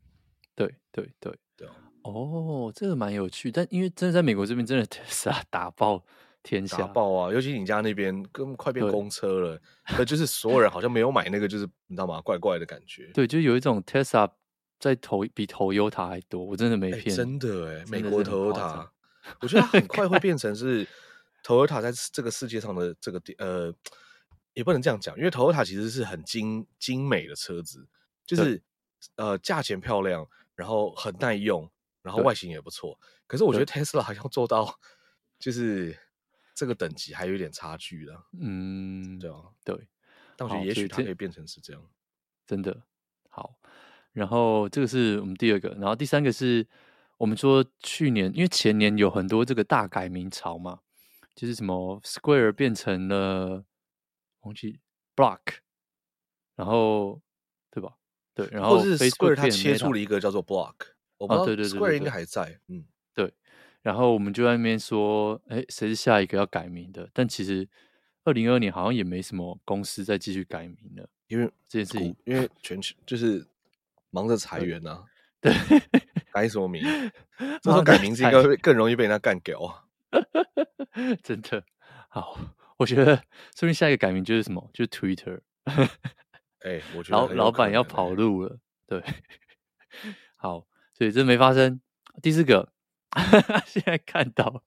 [0.57, 1.69] 对对对对，
[2.03, 6.05] 哦，这个蛮有趣，但因为真的在美国这边真的是 啊打爆。
[6.43, 7.33] 天下爆啊！
[7.33, 9.61] 尤其你家那边跟快变公车了，
[9.99, 12.21] 那就是所有人好像没有买那个，就是你知道吗？
[12.23, 13.11] 怪怪的感觉。
[13.13, 14.31] 对，就有一种 Tesla
[14.79, 17.17] 在投比 Toyota 还多，我真的没骗、欸。
[17.17, 18.89] 真的哎，美国 Toyota，
[19.41, 20.87] 我觉得很快会变 成是
[21.45, 23.75] Toyota 在这个世界上的这个呃，
[24.55, 27.87] 也不能这样讲，因为 Toyota 其实是很精精美的车子，
[28.25, 28.63] 就是
[29.17, 31.69] 呃价钱漂亮，然后很耐用，
[32.01, 32.99] 然后外形也不错。
[33.27, 34.79] 可是我觉得 Tesla 好像做到
[35.39, 35.99] 就是。
[36.59, 39.89] 这个等级还有点差距了，嗯，对啊，对，
[40.37, 41.81] 但我觉得也许它可以变成是这样，
[42.49, 42.83] 真的
[43.29, 43.61] 好。
[44.13, 46.67] 然后这个是我们第二个，然后第三个是
[47.17, 50.81] 我们说去年，因为前年有很多这个大改名潮嘛，
[51.37, 53.65] 就是什么 Square 变成了
[54.41, 54.81] 忘记
[55.15, 55.59] Block，
[56.57, 57.23] 然后
[57.71, 57.95] 对吧？
[58.35, 60.75] 对，然后是 Square 它切出了一个叫做 Block，
[61.19, 62.85] 我不知道，对对对，Square 应该还在，嗯。
[63.83, 67.09] 然后我们就在那边说，哎，谁是下一个要改名的？
[67.13, 67.67] 但其实
[68.25, 73.47] 二零二二年好像也没什么公司再继续改名了，因为这件事情，因为全球就是
[74.11, 75.05] 忙着裁员呐、啊。
[75.41, 75.55] 对，
[76.33, 76.83] 改什么名？
[77.63, 79.85] 这时候改名字应该会更容易被人家干掉啊！
[81.23, 81.63] 真的
[82.09, 82.37] 好，
[82.77, 83.15] 我觉得
[83.55, 84.69] 说不定下一个改名就是什么？
[84.75, 85.41] 就是 Twitter。
[86.63, 88.59] 哎，我觉得老老板要跑路了。
[88.85, 89.01] 对，
[90.37, 91.81] 好，所以这没发生。
[92.21, 92.73] 第四个。
[93.67, 94.63] 现在看到，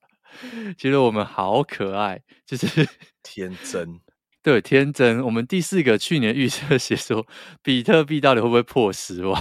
[0.76, 2.66] 觉得我们好可爱，就是
[3.22, 4.00] 天真。
[4.42, 5.24] 对，天真。
[5.24, 7.24] 我们第四个去年预测写说，
[7.62, 9.40] 比特币到底会不会破十万？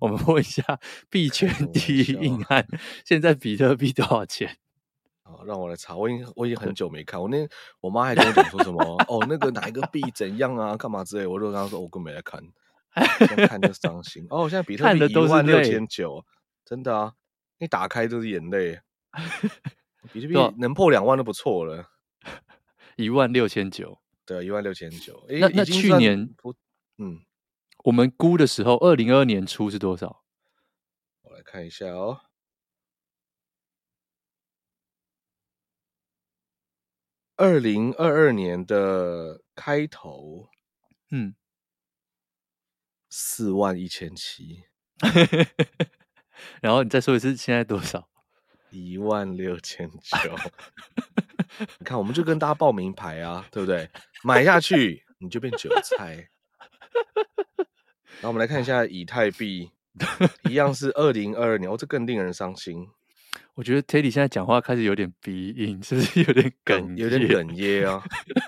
[0.00, 0.78] 我们问一下
[1.10, 2.64] 币圈第一硬汉，
[3.04, 4.56] 现在比特币多少钱？
[5.24, 5.96] 好，让我来查。
[5.96, 7.20] 我已经我已经很久没看。
[7.20, 7.38] 我那
[7.80, 8.80] 我妈还跟我讲说什么？
[9.08, 10.76] 哦，那个哪一个币怎样啊？
[10.76, 11.26] 干嘛之类？
[11.26, 12.40] 我就跟她说，我根本没来看，
[13.48, 14.24] 看就伤心。
[14.30, 16.24] 哦，现在比特币一万六千九，
[16.64, 17.14] 真的啊。
[17.58, 18.80] 一打开就是眼泪，
[20.12, 21.90] 比特币能破两万都不错了，
[22.96, 25.24] 一万六千九，对，一万六千九。
[25.28, 26.28] 那那去年，
[26.98, 27.24] 嗯，
[27.84, 30.24] 我们估的时候，二零二二年初是多少？
[31.22, 32.20] 我来看一下哦，
[37.36, 40.48] 二零二二年的开头，
[41.10, 41.34] 嗯，
[43.08, 44.64] 四万一千七。
[46.60, 48.08] 然后你再说一次，现在多少？
[48.70, 50.36] 一万六千九。
[51.78, 53.88] 你看，我们就跟大家报名牌啊，对不对？
[54.22, 56.28] 买下去你就变韭菜。
[58.18, 59.70] 然后我们来看一下以太币，
[60.48, 62.86] 一样是二零二二年，哦，这更令人伤心。
[63.54, 68.02] 我觉得 Teddy 现在讲话开始有点鼻音，是不是有点哽，有点哽咽啊？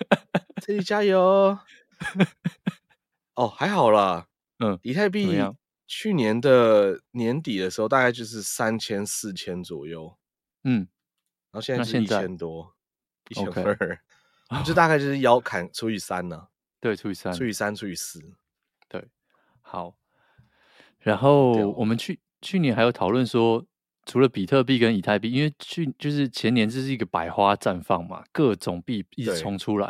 [0.61, 1.59] Teddy 加油！
[3.35, 4.27] 哦，还好啦。
[4.59, 5.27] 嗯，以太币。
[5.88, 10.16] 去年的年底的时候，大概就是三千四千左右，
[10.64, 10.87] 嗯，
[11.51, 12.77] 然后现在是一千多，
[13.31, 16.48] 一千二，就大概就是腰砍除以三呢、啊，
[16.79, 17.53] 对，除以三，除以。
[17.53, 18.20] 三，除以四，
[18.87, 19.03] 对，
[19.62, 19.96] 好。
[20.98, 23.64] 然后我们去去年还有讨论说，
[24.05, 29.88] 除了比特币跟以太币，因为去就是前年这是一个百花绽放嘛，各种币一直冲出来，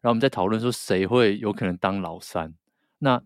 [0.00, 2.52] 然后我们在讨论说谁会有可能当老三。
[2.98, 3.22] 那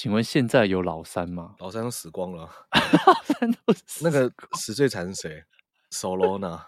[0.00, 1.56] 请问现在有老三吗？
[1.58, 2.50] 老三都死光了，
[3.06, 5.44] 老三都死那个死最惨是谁
[5.90, 6.62] ？Solana，Solana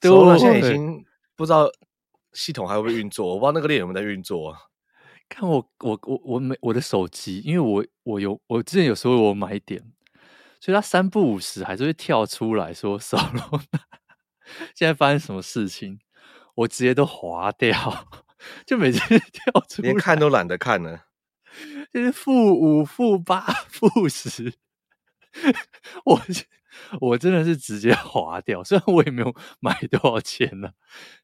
[0.00, 1.04] 对 Solana 现在已经
[1.36, 1.70] 不知道
[2.32, 4.58] 系统还会不会运作，我不知道那个链有没有在运作啊。
[5.28, 9.92] 看我我我我没我的手机，因为我我有我之前有时候我买点，
[10.58, 13.62] 所以它三不五时还是会跳出来说 Solana，
[14.74, 16.00] 现在发生什么事情，
[16.54, 18.08] 我直接都划掉，
[18.64, 21.04] 就每次跳出来连看都懒得看了，
[21.92, 24.54] 就是负五、负八、负十，
[26.04, 26.22] 我
[27.00, 30.74] 我真的是直接划掉，虽然我也没有买多少钱呢、啊，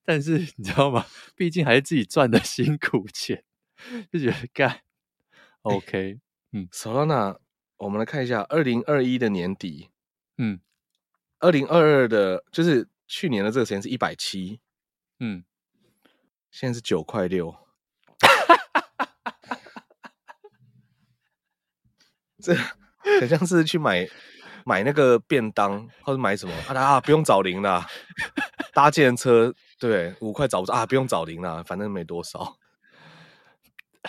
[0.05, 1.07] 但是你知道吗？
[1.35, 3.45] 毕竟还是自己赚的辛苦钱。
[4.11, 4.81] 就觉得干
[5.63, 7.39] ，OK，、欸、嗯，Solana，
[7.77, 9.91] 我们来看一下，二零二一的年底，
[10.37, 10.59] 嗯，
[11.39, 14.59] 二零二二的，就是去年的这个时间是一百七，
[15.21, 15.45] 嗯，
[16.51, 17.57] 现在是九块六，
[22.43, 22.55] 这
[23.21, 24.07] 很像是去买
[24.65, 27.85] 买那个便当或者买什么啊啊，不用找零了，
[28.73, 32.57] 搭计程车，对，五块找不着啊，不用找零了，反正没多少。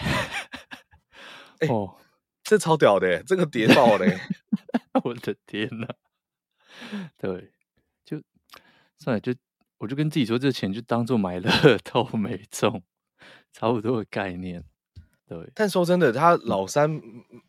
[1.59, 1.97] 哎、欸、哦，
[2.43, 4.17] 这超屌的，这个跌爆嘞！
[5.03, 5.87] 我的天哪！
[7.17, 7.51] 对，
[8.05, 8.21] 就
[8.97, 9.33] 算了，就
[9.77, 11.49] 我就跟自己说，这钱就当做买乐
[11.83, 12.83] 透没中，
[13.51, 14.63] 差不多的概念。
[15.29, 16.99] 对，但说真的，他老三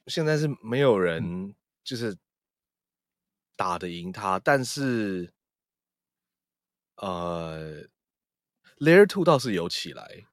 [0.07, 2.15] 现在是没有人就是
[3.57, 5.33] 打得赢他，但是
[6.97, 7.83] 呃
[8.81, 10.27] ，Layer Two 倒是有起来。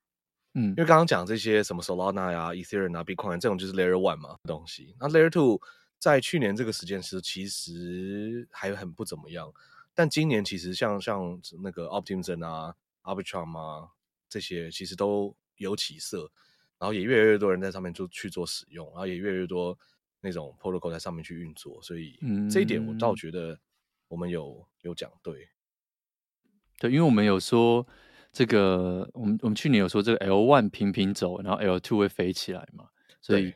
[0.56, 5.62] 嗯，因为刚刚讲这些什么 Solana 呀、Ethereum 啊、Bitcoin 这种就是 Layer One 嘛东西，那 Layer Two
[6.00, 9.50] 在去年这个时间是其实还很不怎么样，
[9.94, 13.88] 但今年其实像像那个 Optimism 啊、Arbitrum 啊
[14.28, 16.30] 这些其实都有起色，
[16.80, 19.78] 然后也越来越多人在上面就去做使用，然后也越来越多
[20.22, 22.20] 那种 Protocol 在上面去运作，所以
[22.52, 23.60] 这一点我倒觉得
[24.08, 25.50] 我们有有讲对，
[26.80, 27.88] 对，因为我们有说。
[28.34, 32.88] 这个我们我们去年有说这个 L one 平平走，然后 L two 会飞起来嘛？
[33.20, 33.52] 所以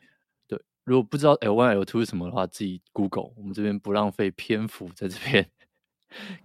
[0.48, 3.32] 对，对，如果不知道 L one L two 是什么的话，自己 Google。
[3.36, 5.48] 我们这边不浪费篇幅在这边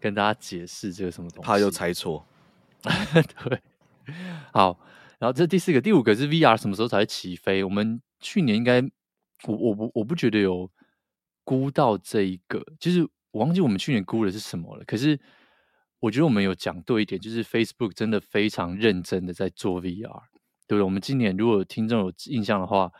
[0.01, 2.27] 跟大家解释这个什么东西，怕又猜错。
[3.49, 3.63] 对，
[4.53, 4.79] 好，
[5.19, 7.63] 然后这第四个、第五个是 VR 什么时候才会起飞？
[7.65, 8.81] 我们去年应该，
[9.47, 10.71] 我我不我不觉得有
[11.45, 14.85] 估到这一个，就是我忘记我们去年估的是什么了。
[14.85, 15.19] 可是。
[15.99, 20.21] 我觉得我们有讲对一点，就是 Facebook 真的非常认真的在做 VR，
[20.69, 20.83] 对不对？
[20.83, 22.93] 我们今年如果听众有印象的话，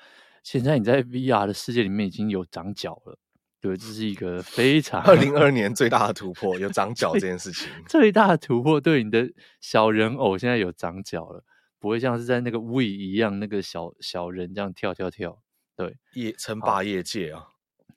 [0.43, 3.19] 现在你在 VR 的世界里面已经有长脚了，
[3.61, 11.45] 对，这是一个非常二零二二年最大的突破，有长脚这件事情，最， 最大的突破，对你的小人偶现在有长脚了，
[11.87, 15.41] 不会像是在那个 Wii 一样那个小小人这样跳跳跳，
[15.75, 17.49] 对，业称霸业界啊，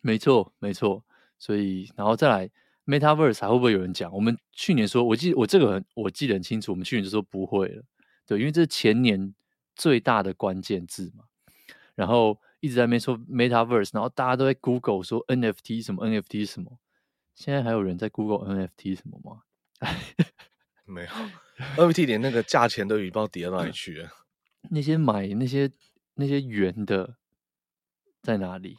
[0.01, 1.03] 没错没错，
[1.37, 2.49] 所以然后再来。
[2.85, 4.11] Metaverse 还会不会有人讲？
[4.11, 7.83] 我们去年说，我记我这个很我记得很清楚，我们去年就说不会了，
[8.25, 9.31] 对，因为这是前年
[9.75, 11.25] 最大的关键字嘛。
[11.93, 16.79] 然后一直在那边说 Metaverse，然后大家都在 Google 说 NFT 什么 NFT 什么。
[17.35, 19.43] 现在还有人在 Google NFT 什么吗？
[20.89, 21.09] 没有，
[21.87, 24.09] NFT 连那个价钱都已经不知道跌到哪里去了。
[24.69, 25.71] 那些买那些
[26.15, 27.15] 那些圆的
[28.21, 28.77] 在哪里？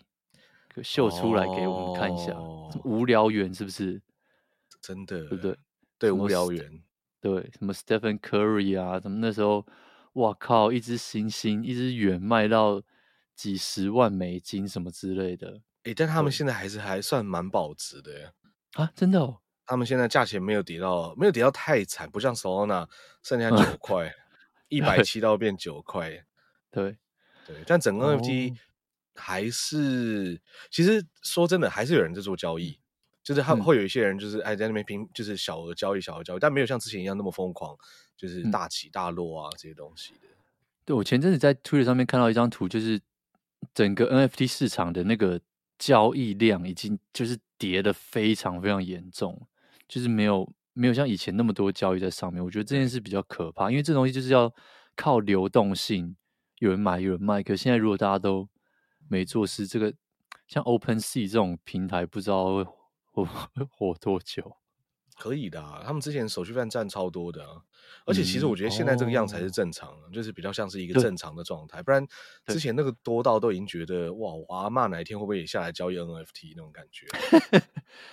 [0.82, 4.00] 秀出来给我们看一下，哦、无聊猿是不是？
[4.80, 5.58] 真的，对不对？
[5.98, 6.82] 对，无聊猿，
[7.20, 9.66] 对，什么 Stephen Curry 啊，什么那时候，
[10.14, 12.80] 哇靠，一只星星，一只猿卖到
[13.34, 15.60] 几十万美金什么之类的。
[15.82, 18.32] 诶，但他们现在还是还算蛮保值的耶。
[18.74, 22.88] 啊，真的哦，他们现在价钱没有跌到，没有跌到太惨，不像 Solana
[23.22, 24.12] 剩下九块，
[24.68, 26.10] 一百七到变九块。
[26.72, 26.98] 对，
[27.46, 28.56] 对，但整个 NFT、哦。
[29.14, 30.40] 还是，
[30.70, 32.80] 其实说真的，还是有人在做交易，
[33.22, 37.76] 就是他会有一些人就是哎在那边拼，就是小额交易、小额交易，但没有像之前一样那么疯狂，
[38.16, 40.20] 就是大起大落啊这些东西的。
[40.84, 43.00] 对，我前阵子在 Twitter 上面看到一张图，就是
[43.72, 45.40] 整个 NFT 市场的那个
[45.78, 49.46] 交易量已经就是跌的非常非常严重，
[49.90, 52.42] 就是没有没有像以前那么多交易在上面。
[52.42, 54.54] 我觉得这件事比较可怕，因为这东西就是要
[54.94, 56.16] 靠流动性，
[56.60, 57.42] 有人买有人卖。
[57.42, 58.48] 可现在如果大家都
[59.08, 59.92] 没做事，这个
[60.46, 62.64] 像 OpenSea 这种平台，不知道会
[63.10, 63.24] 活
[63.56, 64.59] 会活多久。
[65.20, 67.60] 可以的、啊，他们之前手续费占超多的、啊，
[68.06, 72.02] 而且其实我觉得现在这个样才是正常，嗯哦、就是比较像是一个正常的状态，不然
[72.46, 77.06] 之前那个多到都已经觉得哇，我阿嬷哪一天会不会也下来交易 NFT 那种感觉？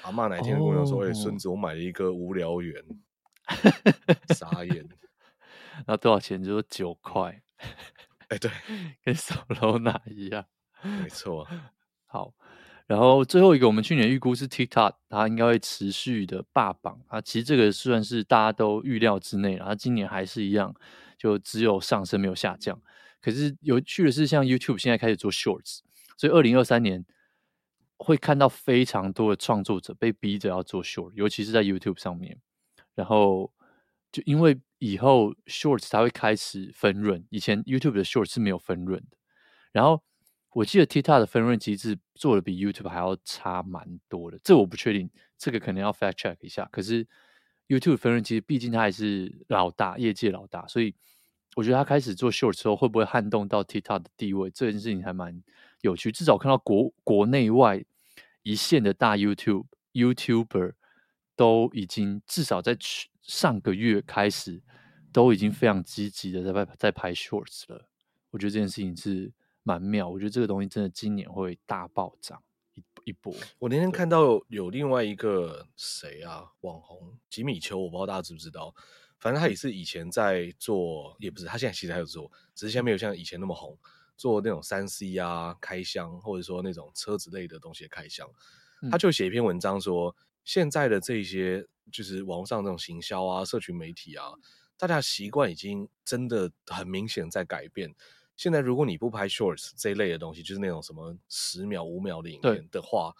[0.01, 2.83] 阿嬷哪一天跟我讲说，哎、哦，孙、欸、子，我买了一个无聊园，
[4.35, 4.85] 傻眼，
[5.87, 6.43] 那多少钱？
[6.43, 8.51] 就是九块，哎、欸，对，
[9.01, 10.45] 跟手 楼哪一样？
[10.83, 11.47] 没错，
[12.05, 12.33] 好。
[12.87, 17.19] 然后最后一个，我们去年预估是 TikTok，它应该会持续的霸榜啊。
[17.19, 20.73] 其实这个算是大家都预料之内，然后今年还是一样，
[21.17, 22.81] 就只有上升没有下降。
[23.21, 25.79] 可是有趣的是，像 YouTube 现在开始做 Shorts，
[26.15, 27.05] 所以二零二三年
[27.97, 32.39] 会看到非常多的创作者被逼着要做 Short，尤其是在 YouTube 上面。
[32.95, 33.51] 然后
[34.13, 39.17] 就因为以后 Shorts 它会开始分润，以前 YouTube 的 Shorts 是没有分润的。
[39.73, 40.01] 然后
[40.57, 46.67] 我记得 TikTok 的分润机制做的比 YouTube 还要差蛮多的，这我不确定，这个可能要 fact check 一下。
[46.71, 47.05] 可是
[47.67, 50.95] YouTube 分润机制，毕竟它还是老大，业界老大，所以
[51.55, 54.49] 我觉得它开始做 Short 之后，会不会撼动到 TikTok 的地位？
[54.49, 55.43] 这件事情还蛮
[55.81, 56.11] 有趣。
[56.11, 57.85] 至少看到国国内外
[58.41, 60.73] 一线的大 YouTube YouTuber
[61.35, 62.75] 都已经至少在
[63.21, 64.63] 上个月开始
[65.13, 67.87] 都已经非常积极的在拍在拍 Shorts 了。
[68.31, 69.31] 我觉得这件事情是。
[69.67, 72.41] 蛮妙，我觉得这个东西真的今年会大暴涨
[72.73, 73.35] 一一波。
[73.59, 78.73] 我那天看到有另外一个谁啊，网红吉米丘，我不知道大家知不知道。
[79.19, 83.77] 反正他也是以前在做，也不是他现在其实还有做，只是现在没有像以前那么红，
[84.15, 88.25] 做那种三 C 啊开箱，或者说那种车子类的东西的开箱。
[88.89, 90.15] 他就写一篇文章说，
[90.45, 94.27] 现在的这些就是网上这种行销啊、社群媒体啊，
[94.77, 97.93] 大家的习惯已经真的很明显在改变。
[98.37, 103.11] 现在如果你不拍 shorts 这一类的东西，就是那种什么十秒、五秒的影片的话，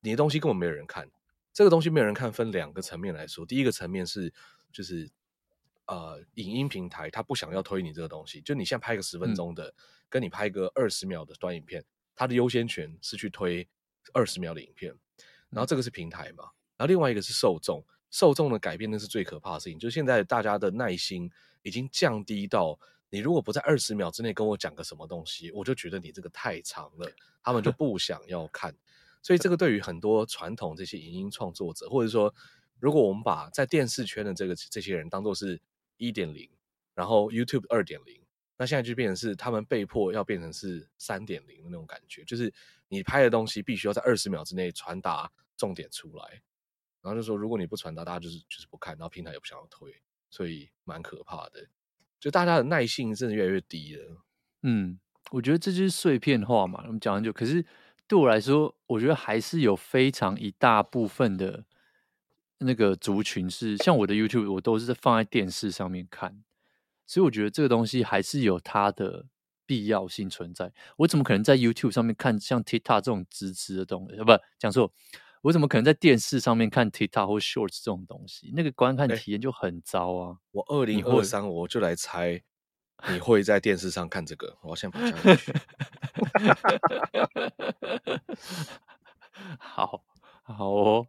[0.00, 1.10] 你的东西根本没有人看。
[1.52, 3.44] 这个东西没有人看，分两个层面来说。
[3.44, 4.32] 第一个层面是，
[4.72, 5.10] 就是
[5.86, 9.74] 呃，影音平台它不想要推你这个东西，就你现在拍个十分钟的，嗯、
[10.08, 11.84] 跟你拍个二十秒的短影片，
[12.14, 13.68] 它的优先权是去推
[14.12, 14.94] 二十秒的影片。
[15.50, 16.44] 然后这个是平台嘛，
[16.76, 19.78] 然后另外一个是受众，受众的改变那是最可怕的事情。
[19.78, 21.28] 就是现在大家的耐心
[21.62, 22.78] 已经降低到。
[23.14, 27.08] 你如果不在二十秒之内跟我讲个什么东西，我就觉得你这个太长了，
[27.44, 28.76] 他们就不想要看。
[29.22, 32.34] 所以这个对于很多传统这些影音创作者，或者说，
[32.80, 35.62] 如果我们把在电视圈的这个这些人当做是
[35.96, 36.50] 一点零，
[36.92, 38.20] 然后 YouTube 二点零，
[38.56, 42.52] 那现在就变成是他们被迫要变成是三点零的那种感觉，就是
[42.88, 46.42] 你拍的东西必须要在二十秒之内传达重点出来，
[47.00, 49.94] 然后就说如果你不传达，大家就是就是不看，然后平台也不想要推，
[50.30, 51.64] 所以蛮可怕的。
[52.24, 54.22] 就大家的耐性真的越来越低了。
[54.62, 54.98] 嗯，
[55.30, 56.82] 我觉得这就是碎片化嘛。
[56.86, 57.62] 我们讲很久，可是
[58.08, 61.66] 对我来说，我觉得还是有非常一大部分的
[62.60, 66.42] 那个族群是像我的 YouTube，我都是放在电视上面看，
[67.06, 69.26] 所以我觉得这个东西还是有它的
[69.66, 70.72] 必要性存在。
[70.96, 74.16] 我怎么可能在 YouTube 上面看像 TikTok 这种直直的东西？
[74.24, 74.90] 不，讲错。
[75.44, 78.50] 我怎么可能在电视上面看 TikTok 或 Shorts 这种东西？
[78.56, 80.32] 那个观看体验就很糟啊！
[80.32, 82.42] 欸、我二零二三我就来猜，
[83.10, 84.56] 你会在电视上看这个？
[84.62, 85.52] 我要先把它加进去。
[89.58, 90.02] 好
[90.44, 91.06] 好哦，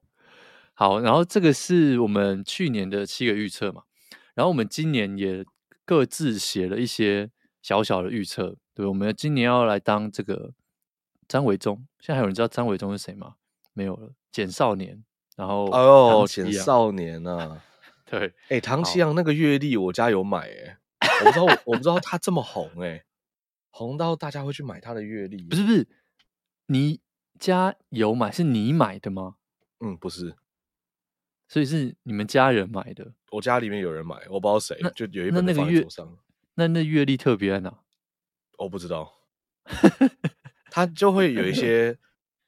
[0.73, 0.99] 好。
[0.99, 3.83] 然后这个是我们去年的七个预测嘛，
[4.33, 5.45] 然后我们今年也
[5.85, 7.31] 各自写了一些
[7.61, 8.57] 小小的预测。
[8.73, 10.51] 对，我们今年要来当这个
[11.25, 11.87] 张维忠。
[12.01, 13.35] 现在还有人知道张维忠是谁吗？
[13.75, 14.09] 没有了。
[14.31, 15.03] 简少年，
[15.37, 17.63] 然后哎呦，简少年啊，
[18.03, 20.77] 对，哎，唐奇阳那个月历我家有买，哎，
[21.21, 23.05] 我不知道，我不知道他这么红，哎，
[23.69, 25.87] 红到大家会去买他的月历，不是不是，
[26.65, 26.99] 你
[27.39, 29.35] 家有买，是你买的吗？
[29.79, 30.35] 嗯，不是，
[31.47, 36.17] 所以是你们家人买的，我家里面有人买，我不知道谁，那就有一本放在桌上，
[36.55, 37.79] 那那月历特别在哪？
[38.57, 39.13] 我不知道，
[40.71, 41.97] 他就会有一些。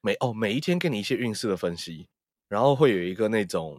[0.08, 2.08] 每哦，每一天给你一些运势的分析，
[2.48, 3.78] 然后会有一个那种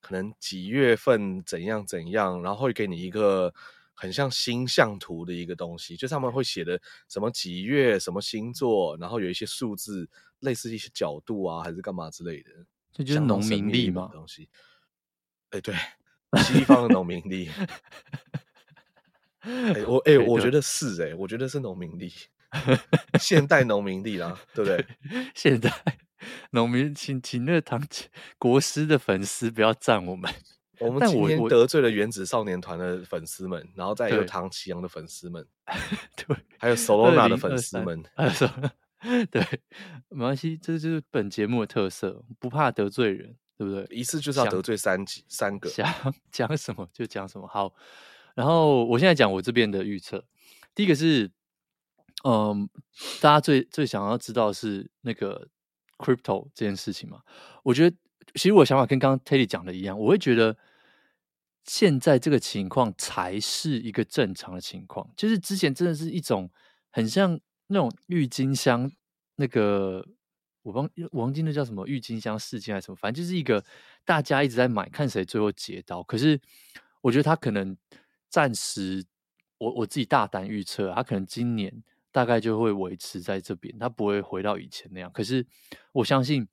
[0.00, 3.52] 可能几月份怎样怎样，然后会给你一个
[3.92, 10.08] 很像星象图的一个东西，就他们会写的什么几月什么星座，然后有一些数字，
[10.38, 12.50] 类似一些角度啊，还是干嘛之类的，
[12.90, 14.48] 这就是农民历嘛东西。
[15.50, 15.74] 哎，对，
[16.38, 17.50] 西方的农民历。
[19.40, 22.10] 哎，我哎，我觉得是哎，我觉得是农民历。
[23.18, 24.86] 现代农民力啦，对不对？
[25.34, 25.70] 现代
[26.50, 27.82] 农民，请请那个唐
[28.38, 30.32] 国师的粉丝不要赞我们。
[30.80, 35.46] 我们今天得罪了原子少年团的粉丝们，然后再有唐奇阳的粉丝们，
[36.16, 38.02] 对，还有 Solona 的粉丝们。
[39.30, 39.44] 对，
[40.08, 43.36] 没关系，这就是本节目的特色，不怕得罪人。
[43.58, 43.84] 对不对？
[43.90, 45.84] 一次就是要得罪三几三个，想
[46.30, 47.44] 讲什么就讲什么。
[47.48, 47.74] 好，
[48.36, 50.24] 然后我现在讲我这边的预测。
[50.76, 51.28] 第一个是，
[52.24, 52.68] 嗯，
[53.20, 55.48] 大家最最想要知道是那个
[55.98, 57.20] crypto 这件事情嘛？
[57.62, 57.96] 我觉得
[58.34, 60.56] 其实我想法跟刚刚 Teddy 讲的一样，我会觉得
[61.64, 66.50] 现在这个情况才是一个正常的情况，就是之前真的是一种
[66.90, 67.38] 很像
[67.68, 68.90] 那种郁金香
[69.36, 70.06] 那个。
[70.62, 73.64] 我忘我忘记那叫什么郁金香事件还是什么，反正就是一个
[74.04, 76.02] 大家一直在买，看谁最后接到。
[76.02, 76.38] 可是
[77.00, 77.74] 我觉得他可能
[78.28, 79.02] 暂时，
[79.56, 81.72] 我我自己大胆预测，他可能今年
[82.12, 85.10] 大概就会维持在这边，他不会回到以前那样。
[85.12, 85.46] 可是
[85.92, 86.46] 我相信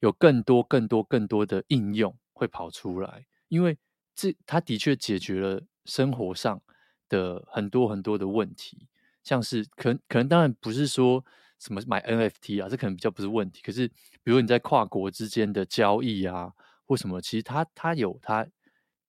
[0.00, 3.78] 有更多、更多、更多的应用会跑出来，因为
[4.14, 6.60] 这他的确解决了生活上
[7.08, 8.88] 的很多很多的问题，
[9.22, 11.24] 像是可能可能当然不是说。
[11.64, 12.68] 什么买 NFT 啊？
[12.68, 13.62] 这可能比较不是问题。
[13.62, 13.86] 可是，
[14.24, 16.52] 比如你在跨国之间的交易啊，
[16.84, 18.44] 或什么，其实它它有它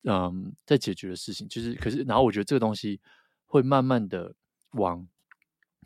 [0.03, 1.47] 嗯在解决的事情。
[1.47, 3.01] 就是，可是，然后我觉得这个东西
[3.47, 4.35] 会慢慢的
[4.73, 5.07] 往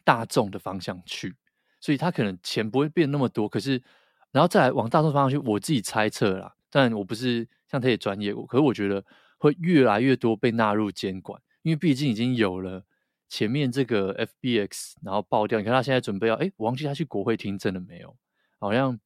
[0.08, 1.36] 大众的方向去，
[1.82, 3.50] 所以他可能钱不会变那么多。
[3.50, 3.84] 可是，
[4.32, 9.04] 然后再来往大众方向去，我自己猜测啦，但我不是像他也专业，我可是我觉得
[9.38, 12.86] 会越来越多被纳入监管，因为毕竟已经有了。
[13.30, 18.16] 前面这个 FBX 然后爆掉，你看他现在准备要，哎，我忘记他去国会听证了没有？
[18.58, 18.98] 好像，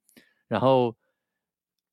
[0.48, 0.96] 然后，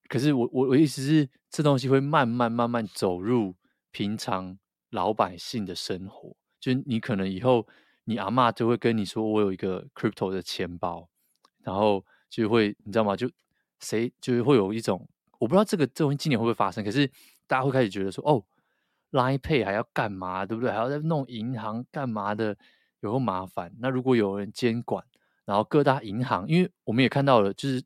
[0.09, 3.57] 可是我我我意思是，这东西会慢慢慢慢走入
[3.91, 4.59] 平常
[4.91, 7.67] 老百姓的生活，就是你可能以后
[8.09, 11.09] 你阿嬷就会跟你说，我有一个 crypto 的钱包，
[11.63, 13.15] 然后就会你知道吗？
[13.15, 13.31] 就
[13.81, 17.07] 谁就是会有一种，我不知道这个这东西今年会不会发生，可是
[17.47, 18.43] 大家会开始觉得说，哦。
[19.11, 20.45] Line Pay 还要干嘛？
[20.45, 20.71] 对不对？
[20.71, 22.55] 还要再弄银行干嘛的？
[23.01, 23.73] 有个麻烦。
[23.79, 25.03] 那如果有人监管，
[25.47, 27.83] 然后各大银行，因为我们也看到了，就是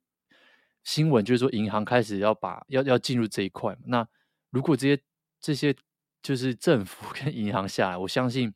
[0.83, 3.79] 新闻，就是说银行开始要把要要进入这一块。
[3.85, 4.05] 那
[4.51, 5.01] 如果这些
[5.41, 5.73] 这些
[6.21, 8.53] 就是政府 跟银行下来，我相信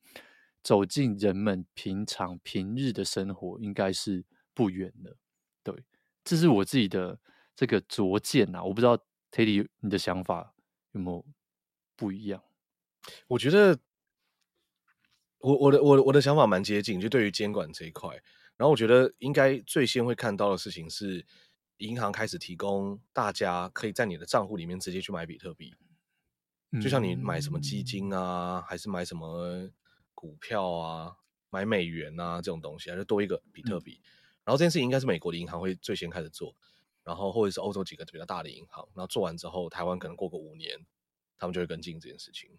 [0.67, 5.17] 走进人们平常平日的生活，应该是不远的。
[5.63, 5.85] 对，
[6.25, 7.21] 这是我自己的
[7.55, 8.65] 这个拙见呐。
[8.65, 8.99] 我不知道
[9.31, 10.57] Teddy 你的想法
[10.91, 11.25] 有没有
[11.95, 12.43] 不一样？
[13.29, 13.79] 我觉得
[15.39, 18.11] 我，我我的我我的想法蛮接近，就对于监管这一块。
[18.57, 21.25] 然后我觉得应该最先会看到的事情是，
[21.77, 25.73] 银行开始提供大家可以在你的账户里面直接去买比特币，
[26.83, 29.71] 就像你买什么基金啊，还是买什么
[30.17, 31.15] 股票啊，
[31.51, 34.01] 买美元啊这种东西，还是多一个比特币。
[34.43, 36.57] 然后这件事情应该是美国的银行会最先开始做，
[37.05, 40.87] 然后或者是欧洲几个比较大的银行，然后做完之后，台湾可能过个五年，
[41.37, 42.51] 他们就会跟进这件事情。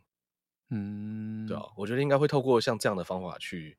[0.69, 3.77] 嗯，对啊，我觉得应该会透过像这样的方法去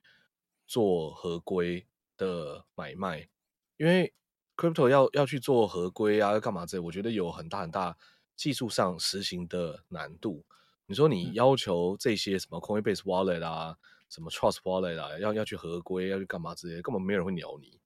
[0.67, 3.29] 做合规的买卖，
[3.77, 4.13] 因为
[4.57, 6.81] crypto 要要去做合规啊，要干嘛这？
[6.81, 7.97] 我觉得有很大很大
[8.35, 10.45] 技术上实行的难度。
[10.89, 13.77] 你说你要求这些什么 Coinbase Wallet 啊，
[14.09, 17.79] 什么 Trust Wallet 啊，要要去合规，要去干嘛之类的，根本没有人会鸟你。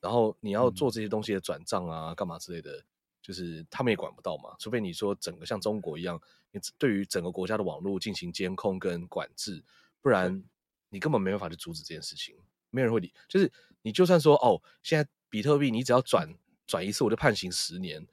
[0.00, 2.84] 然后你要做这些东西的转账啊，干嘛之类的。
[3.20, 6.18] 就是他们也管不到嘛，除非你说整个像中国一样，
[6.50, 9.62] 你对于整个国家的网络进行监控跟管制，
[10.00, 10.42] 不然
[10.88, 12.34] 你根本没办法去阻止这件事情，
[12.70, 13.12] 没有人会理。
[13.28, 13.52] 就是
[13.82, 16.26] 你就算说哦，现在比特币你只要转
[16.66, 18.06] 转一次，我就判刑十年，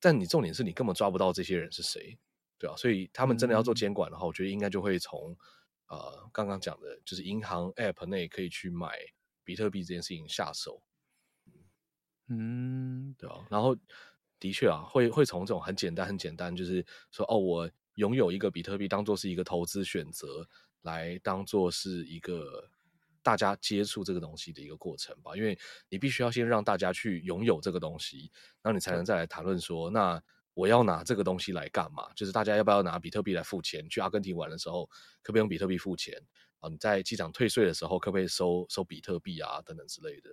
[0.00, 2.16] 但你重点是你根本抓不到这些人是谁，
[2.58, 5.36] 对啊，所以他们真的要做监管的话，我觉得应该就会从
[5.88, 8.98] 呃刚刚讲的，就是银行 App 内可以去买
[9.44, 10.82] 比特币这件事情下手，
[12.28, 13.76] 嗯，对啊，然后。
[14.40, 20.46] 的确啊，会会从这种很简单、很简单，就是说哦，我拥有一个比特币，当做是一个投资选择，
[20.82, 22.68] 来当做是一个
[23.22, 25.34] 大家接触这个东西的一个过程吧。
[25.34, 28.30] 因为你必须要先让大家去拥有这个东西，
[28.60, 30.22] 然后你才能再来谈论说，那
[30.54, 32.12] 我要拿这个东西来干嘛？
[32.14, 33.88] 就是大家要不要拿比特币来付钱？
[33.88, 34.86] 去阿根廷玩的时候，
[35.20, 36.16] 可不可以用比特币付钱？
[36.60, 39.60] 啊，你在机场退税的时候，可不可以收收比特币啊？
[39.62, 40.30] 等等之类的。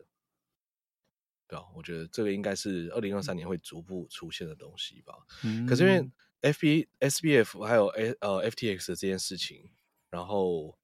[1.47, 5.13] 对啊，我觉得这个应该是二零二三年会逐步出现的东西吧。
[5.43, 6.09] 嗯、可是因为
[6.41, 9.69] F B S B F 还有 A 呃 F T X 的这件事情，
[10.09, 10.78] 然后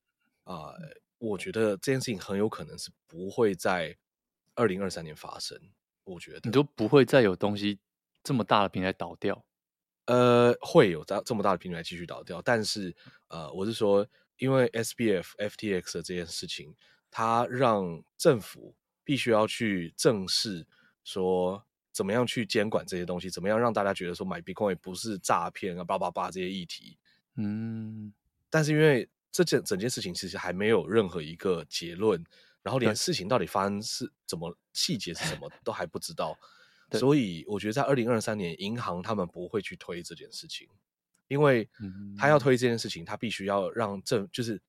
[0.44, 3.98] 啊、呃，我觉得这件事情很有可能是不会在
[4.56, 5.58] 二零二三年发生。
[6.04, 7.80] 我觉得你都不会再有东西
[8.28, 9.42] 这么大的平台倒掉，
[10.08, 12.94] 呃，会有这这么大的平台继续倒掉，但是
[13.30, 14.06] 呃，我是说，
[14.36, 16.76] 因为 S B F F T X 的这件事情，
[17.10, 18.76] 它让政府。
[19.08, 20.68] 必须要去正视，
[21.06, 26.98] 说怎么样去监管这些东西，怎么样让大家觉得说买 Bitcoin 不是诈骗啊，叭叭叭这些议题。
[27.38, 28.14] 嗯，
[28.50, 32.22] 但是因为这件整件事情其实还没有任何一个结论，
[32.62, 36.38] 然后连事情到底发生是怎么细节是什么都还不知道，
[36.92, 40.68] 所以我觉得在二零二三年，银行他们不会去推这件事情，
[41.28, 41.70] 因为
[42.18, 44.62] 他要推这件事情，他必须要让政，就是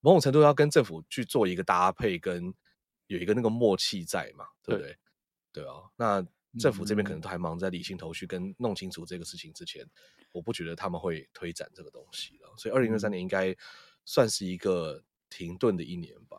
[0.00, 2.52] 某种程度要跟政府去做一个搭配，跟
[3.06, 4.98] 有一个那个默契在嘛，对不对？
[5.52, 6.26] 对，对啊，那
[6.58, 9.84] 政府这边可能都还忙在理清头绪跟弄清楚这个事情之前，
[10.32, 12.54] 我不觉得他们会推展这个东西了。
[12.56, 13.56] 所以二零二三年应该
[14.04, 16.38] 算是一个停顿的一年吧。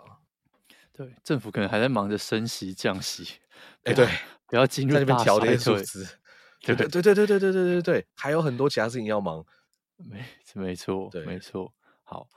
[0.94, 3.40] 对，政府可能还在忙着升息降息，
[3.84, 4.08] 哎，对，
[4.48, 6.08] 不要进入在那边调那些数字，
[6.62, 9.46] 对对对对对对对对对对，还有很多其他事情要忙，
[9.98, 10.24] 没
[10.54, 11.74] 没错，对，没错。
[12.04, 12.28] 好，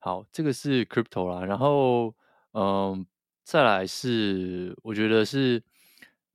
[0.00, 2.14] 好，这个是 crypto 啦，然后
[2.52, 3.06] 嗯，
[3.44, 5.62] 再来是我觉得是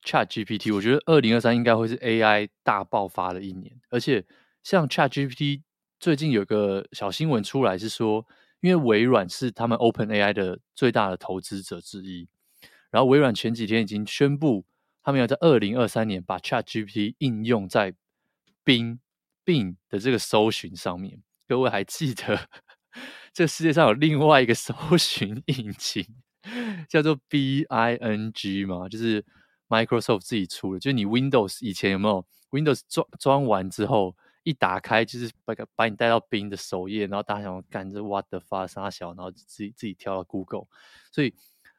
[0.03, 4.25] Chat GPT，我觉得二零二三应该会是 AI 大爆发的一年，而且
[4.63, 5.63] 像 Chat GPT
[5.99, 8.25] 最近有个小新闻出来是说。
[8.59, 12.27] 因为微软是他们 OpenAI 的最大的投资者之一，
[12.89, 14.65] 然后微软前几天已经宣布，
[15.07, 17.93] 他们要在二零二三年把 ChatGPT 应用在
[18.65, 18.99] Bing
[19.87, 21.23] 的这个搜寻上面。
[21.47, 22.49] 各位还记得，
[23.31, 26.05] 这个世界上有另外一个搜寻引擎
[26.89, 28.89] 叫做 Bing 吗？
[28.89, 29.23] 就是
[29.69, 34.13] Microsoft 自己出的，就是你 Windows 以前有没有 Windows 装装完之后？
[34.43, 40.67] 一打开就是把把你带到 Bing 的首页，然后大家想干这 What the fuck 啥小，然后自己自己跳到 Google，
[41.13, 41.33] 所以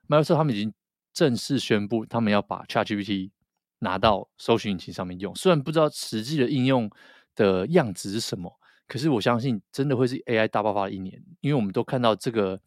[0.08, 0.72] Microsoft 他们已经
[1.18, 3.32] 正式宣布，他们要把 ChatGPT
[3.80, 5.34] 拿到搜寻引擎上面用。
[5.34, 6.88] 虽然不知道实际的应用
[7.34, 8.56] 的样子是什么，
[8.86, 12.60] 可是我相信真的会是 AI 大爆发的一年，因为我们都看到这个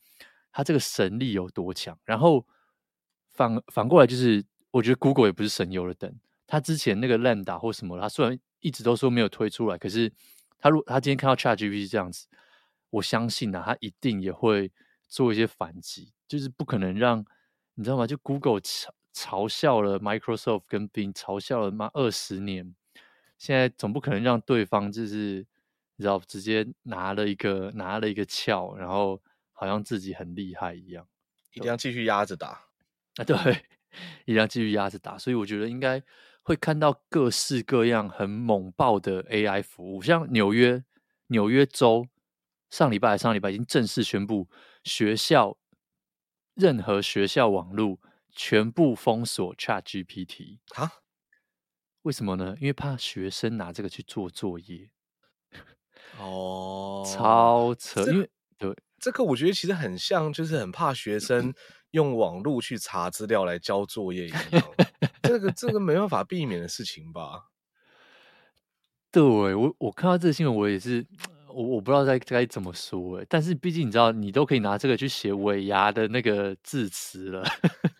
[0.52, 1.98] 它这个神力有多强。
[2.04, 2.46] 然后
[3.30, 6.14] 反反过来就是，我觉得 Google 也不是省油的灯，
[6.46, 10.12] 它之前那个 Lambda 或什么，它虽然一直都说没有推出来，可是
[10.60, 12.28] 他如他今天看到 ChatGPT 这样子，
[12.90, 14.74] 我相信啊，他一定也会
[15.08, 17.26] 做一些反击，就是不可能让
[17.76, 18.06] 你知道吗？
[18.08, 22.76] 就 Google 嘲嘲笑了 Microsoft 跟 Bing 嘲笑了妈二十年，
[23.38, 25.46] 现在总不可能让对方就是
[25.96, 29.22] 你知道直接拿了一个拿了一个翘，然后
[29.54, 31.08] 好像自己很厉害一样，
[31.54, 32.66] 一定要继续压着打
[33.18, 33.24] 啊！
[33.26, 33.36] 对，
[34.26, 36.02] 一定要继续压着打，所以我觉得应该。
[36.44, 40.84] 会看到各式各样很猛爆的 AI 服务，像纽约
[41.28, 42.08] 纽约州
[42.72, 44.50] 上礼拜上礼拜已经正式宣布，
[44.84, 45.56] 学校
[46.62, 47.98] 任何学校网络
[48.32, 50.92] 全部封锁 ChatGPT 啊？
[52.04, 52.56] 为什么呢？
[52.60, 54.92] 因为怕学生拿这个去做作业。
[56.20, 58.04] 哦，超扯！
[58.12, 61.52] 因为对这个，我觉得其实很像，就是很怕学生。
[61.92, 64.64] 用网络去查资料来交作业一样，
[65.24, 67.50] 这个这个没办法避免的事情吧？
[69.12, 71.06] 对，我我看到这个新闻，我也是，
[71.54, 73.26] 我我不知道该该怎么说哎。
[73.30, 77.44] 但是毕竟你知道，你都可以拿这个去写尾牙的那个字词了。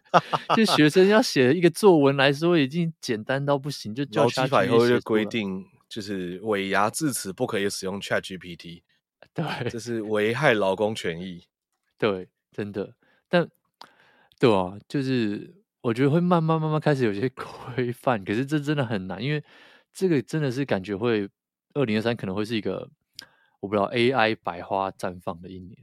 [0.56, 3.94] 就学生要写一个作文来说，已经简单到不行。
[3.94, 8.82] 就教基法以后就规定，就是尾牙字词不可以使用 ChatGPT。
[9.34, 11.46] 对，这是危害劳工权益。
[11.98, 12.96] 对，真的，
[13.30, 13.50] 但。
[14.40, 19.44] 对啊，就是我觉得会慢慢慢慢开始有些规范，可是这真的很难，因为
[19.94, 21.30] 这个真的是感觉会
[21.76, 22.90] 二零二三可能会是一个
[23.62, 25.78] 我不知道 AI 百花绽放的一年。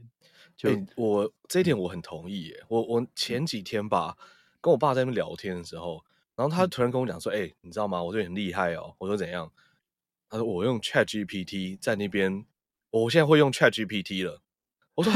[0.55, 4.15] 就、欸、我这一点我很同意耶，我我前几天吧
[4.61, 6.03] 跟我爸在那边聊天的时候，
[6.35, 8.03] 然后他突然跟我讲说：“哎、欸，你知道吗？
[8.03, 9.51] 我这边很厉害哦。”我说：“怎样？”
[10.29, 12.45] 他说：“我用 ChatGPT 在那边，
[12.91, 14.41] 我现在会用 ChatGPT 了。”
[14.95, 15.13] 我说：“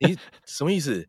[0.00, 1.08] 你什么意思？”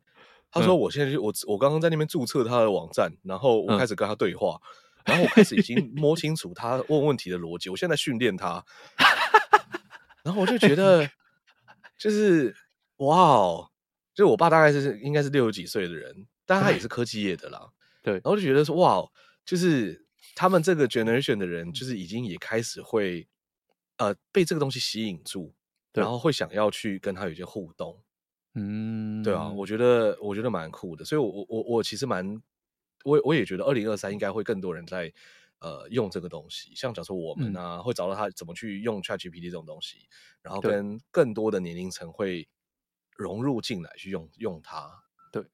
[0.51, 4.61] 他说：“我现在就我我刚刚在那边注册他的网站，然后我开始跟他对话，
[5.05, 7.69] 嗯、然后我开始已经摸清楚他问问题的逻辑。
[7.69, 8.63] 我现在训练他，
[10.24, 11.09] 然后我就觉得
[11.97, 12.55] 就是
[12.97, 13.69] 哇哦，
[14.13, 17.69] 就我爸大概是应该是六十几岁的人，但他也是科技业的啦。
[18.01, 19.11] 对，然后就觉得说哇哦，
[19.45, 20.05] 就是
[20.36, 23.28] 他们这个 generation 的人，就是已经也开始会
[23.97, 25.53] 呃被这个东西吸引住，
[25.93, 28.01] 然后会想要去跟他有一些互动。”
[28.53, 32.41] 嗯，对啊，我觉得我觉得蛮酷的，所以我，我我我其实蛮，
[33.05, 35.09] 我我也觉得二零二三应该会更多人在
[35.62, 40.09] 呃用这个东西，像假如说我们啊、嗯，会找到他怎么去用 ChatGPT 这种东西，
[40.41, 42.49] 然后跟更多的年龄层会
[43.16, 44.91] 融入进来去用用它。
[45.32, 45.45] 对，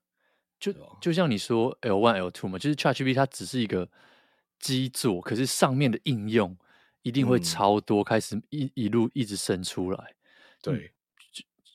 [0.59, 3.87] 就就像你说 L one L two 嘛，就是 ChatGPT 它只是一个
[4.57, 6.57] 基座，可是上面的应用
[7.03, 10.15] 一定会超多，开始一一路一直生出来。
[10.61, 10.77] 对。
[10.77, 10.91] 嗯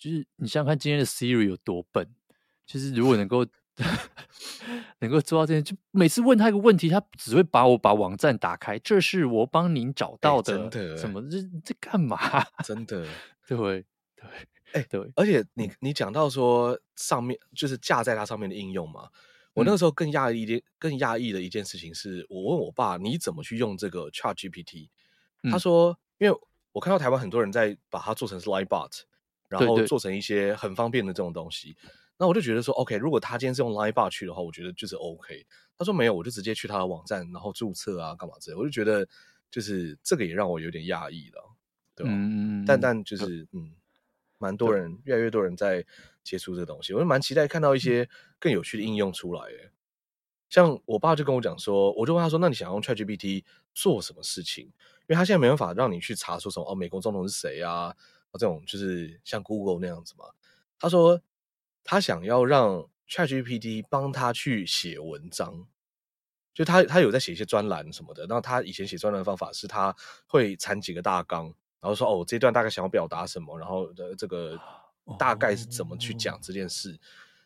[0.02, 2.12] 就是你想想看，今天的 Siri 有多笨？
[2.66, 3.46] 就是如果能够
[5.00, 11.20] 能够做到这些，就每次问他一个问题，他只会把我把网站打开，这是我帮您找到的，欸、真的什么？
[11.28, 12.18] 这这干嘛？
[12.64, 13.06] 真的，
[13.46, 13.84] 对 对，
[14.72, 15.12] 哎、欸、对。
[15.16, 19.08] 而且你你讲到说上面就是架在它上面的应用嘛，
[19.54, 24.88] 我那个时候更讶异一点，更讶异的一件事情是，我问我爸你怎么去用这个 Chat GPT，
[25.50, 26.38] 他说，因为
[26.72, 29.02] 我看到台湾很多人在把它做成是 Line Bot，
[29.48, 31.76] 然后做成一些很方便的这种东西，
[32.22, 35.44] 那我就觉得说，OK，如果他今天是用 Line Bar 去的话，我觉得就是 OK。
[35.76, 39.04] 他说没有，我就直接去他的网站，然后注册啊，干嘛之类，我就觉得
[39.50, 41.42] 就是这个也让我有点讶异了，
[41.96, 42.12] 对吧？
[42.14, 43.74] 嗯，但但就是嗯，
[44.38, 45.84] 蛮多人，越来越多人在
[46.22, 48.08] 接触这个东西，我就蛮期待看到一些
[48.38, 49.42] 更有趣的应用出来。
[49.42, 49.72] 诶，
[50.48, 53.42] 像我爸就跟我讲说，我就问他说，那你想用 ChatGPT
[53.74, 54.66] 做什么事情？
[54.66, 57.92] 因为他现在没办法让你去查说什么哦，美国总统是谁啊？
[58.34, 60.26] 这种就是像 Google 那样子嘛。
[60.78, 61.20] 他说
[61.84, 65.66] 他想要让 ChatGPT 帮他去写文章。
[66.54, 71.46] 就他他有在写一些专栏什么的，然后他以前写专栏的方法是他会产几个大纲，
[71.80, 74.60] 然后说哦，这段大概想要表达什么，然后的这个
[75.18, 77.00] 大概是怎么去讲这件事，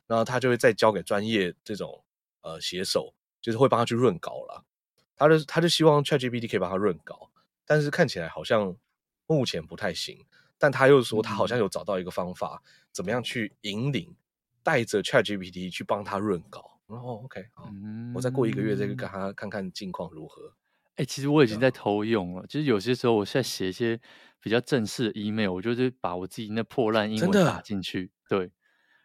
[0.09, 2.03] 然后他就会再交给专业这种
[2.41, 4.65] 呃写手，就是会帮他去润稿了。
[5.15, 7.31] 他就他就希望 ChatGPT 可以帮他润稿，
[7.65, 8.77] 但是看起来好像
[9.27, 10.27] 目前不太行。
[10.59, 12.61] 但他又说他好像有找到一个方法，
[12.91, 14.17] 怎么样去引领
[14.67, 16.81] 带着 ChatGPT 去帮他润稿。
[16.89, 20.43] 然后、oh, OK，好，嗯、我再过一个月再去跟他看看近况如何。
[20.97, 22.45] 哎、欸，其实我已经在偷用了。
[22.49, 24.01] 其实有些时候，我现在写一些
[24.41, 28.51] 比较正式的 email，我就是把我自己那破烂英文打进去，对，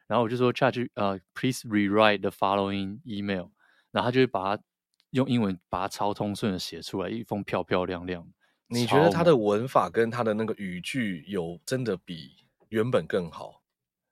[0.07, 3.49] 然后我就说 Chat 呃，please rewrite the following email，
[3.91, 4.63] 然后他就会把它
[5.11, 8.27] 用英文把它超通顺的写出来，一封漂漂亮亮。
[8.67, 12.31] 你觉得他的文法跟他的那个语句有真的比
[12.69, 13.60] 原本更好？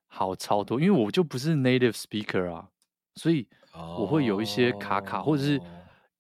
[0.10, 2.68] 好超多，因为我就不是 native speaker 啊。
[3.16, 5.60] 所以我会有一些卡卡，或者是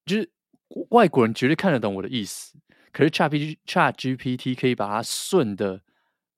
[0.05, 0.29] 就是
[0.89, 2.57] 外国人绝对看得懂我的意思，
[2.91, 5.81] 可是 Chat G Chat GPT 可以把它顺的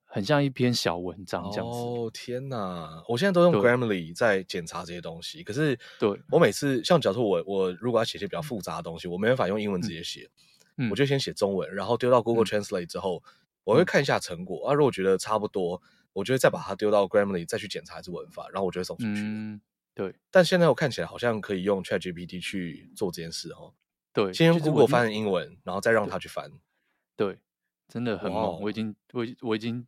[0.06, 1.80] 很像一篇小文章这样子。
[1.80, 3.04] 哦天哪！
[3.08, 10.30] 我现在都用 Grammarly 在检查这些东西，可是对我每次像假如说我我如果要写些比较复杂的东西，我没办法用英文直接写，
[10.92, 13.24] 我就先写中文，然后丢到 Google Translate 之后，
[13.64, 15.82] 我会看一下成果啊，如果觉得差不多，
[16.14, 19.22] 我就会再把它丢到 Grammarly 再去检查一次文法，然后我就会送出去。
[19.24, 19.62] 嗯
[19.94, 23.74] 对，但现在我看起来好像可以用 ChatGPT 去做这件事哦。
[24.14, 26.50] 对，先用 Google 翻成英文，然后再让他去翻。
[27.18, 27.40] 对，
[27.90, 28.62] 真的很猛。
[28.62, 29.86] 我已经，我我已经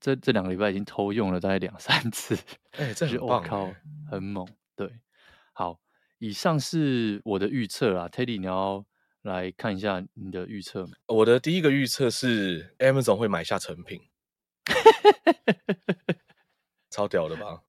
[0.00, 2.34] 这这两个礼拜已经偷用了大概两三次。
[2.72, 3.70] 哎，这很棒，靠，
[4.10, 4.48] 很猛。
[4.74, 4.90] 对，
[5.52, 5.78] 好，
[6.18, 8.08] 以上是我的预测啦。
[8.08, 8.84] Teddy，你要
[9.20, 10.92] 来看一下你的预测吗？
[11.08, 14.00] 我的第一个预测是 Amazon 会买下成品，
[16.90, 17.62] 超屌的吧？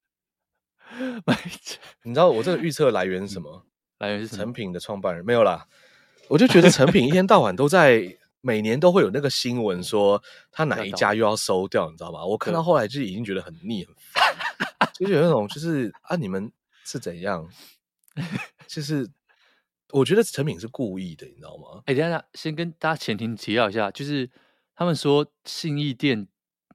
[2.03, 3.65] 你知道我这个预测来源是什么？
[3.99, 5.67] 来源是成品的创办人没有啦。
[6.27, 10.21] 我就觉得成品一天到晚都在，每年都会有那个新闻说
[10.51, 12.25] 他哪一家又要收掉，你知道吗？
[12.25, 14.23] 我看到后来就已经觉得很腻很烦，
[14.93, 16.51] 就是有那种就是啊，你们
[16.83, 17.49] 是怎样？
[18.67, 19.09] 就是
[19.91, 21.81] 我觉得成品是故意的，你知道吗？
[21.85, 24.29] 哎、欸，等一下，先跟大家前提提要一下，就是
[24.75, 26.27] 他们说信义店。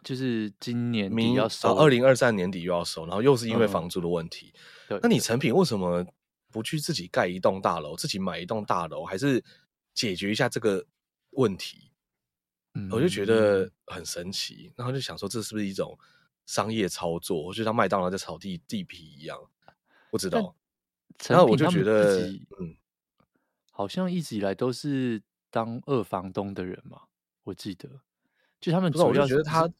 [0.03, 4.53] 就是今年底要收，二零二三年底又要收，然后又是因为房租的问题。
[4.89, 6.07] 对，那你成品为什么
[6.51, 9.43] 不去自己盖一栋大楼，自己买一栋大楼，还是
[9.93, 10.87] 解决一下这个
[11.31, 11.91] 问题？
[12.75, 15.99] 嗯，我就觉得很神奇，然后就想说，这是不是一种
[16.47, 17.53] 商业操作？
[17.53, 19.39] 就像麦当劳在炒地地皮一样，
[20.11, 20.55] 不知道。
[21.29, 22.77] 然后我就觉得，嗯，
[23.73, 25.21] 好像一直以来都是
[25.51, 27.03] 当二房东的人嘛，
[27.45, 27.89] 我记得。
[28.61, 29.71] 就他们主要，我就觉得他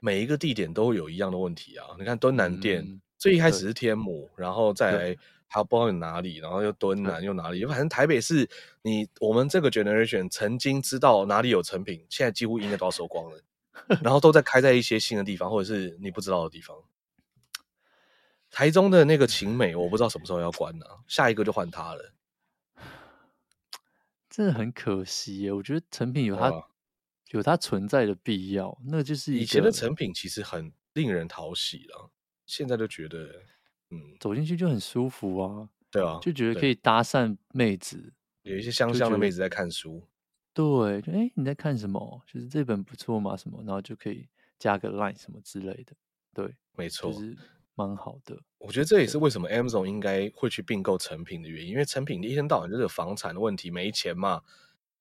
[0.00, 1.86] 每一个地点都有一样的问题啊！
[1.98, 5.16] 你看敦南店，嗯、最一开始是天母，然后再来
[5.46, 8.48] 还有不知道有哪里，然后又敦南又哪里，反正台北市，
[8.82, 13.40] 你我们这个 generation 曾经知道哪里有成品，现在几乎应该都要收光了，
[14.02, 16.76] 然后都在开在一些新的地方，或者是你不知道的地方。
[18.50, 22.12] 台中的那个晴美，我不知道什么时候要关呢、啊，下一个就换他了，
[24.28, 25.52] 真的很可惜耶！
[25.52, 26.50] 我觉得成品有他。
[27.32, 32.10] 有它存在的必要，那就是以前的成品其实很令人讨喜了，
[32.46, 33.42] 现在都觉得，
[33.90, 38.12] 嗯，走进去就很舒服啊，对啊，就觉得可以搭讪妹子，
[38.42, 40.06] 有一些香香的妹子在看书，
[40.52, 42.22] 对，哎、欸，你在看什么？
[42.26, 44.28] 就是这本不错嘛，什么，然后就可以
[44.58, 45.94] 加个 line 什么之类的，
[46.34, 47.34] 对，没错，就是
[47.74, 48.38] 蛮好的。
[48.58, 54.42] 我觉得这也是为什么 Amazon 应该会去并购成品的原因，因为成品一天到晚就是有房产的问题，没钱嘛。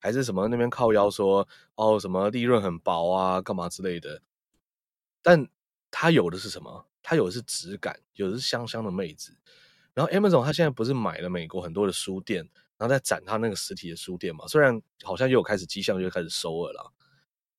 [0.02, 4.22] 还是什么那边靠腰说哦，什么利润很薄啊，干嘛之类的，
[5.22, 5.48] 但
[5.92, 6.86] 他有的是什么？
[7.04, 9.38] 他有的是质感，有的是香香的妹子。
[9.94, 12.48] 然后 Amazon 他现在不是买了美国很多的书店，
[12.78, 14.48] 然后在展他那个实体的书店嘛？
[14.48, 16.92] 虽然好像又有开始迹象，又开始收了啦。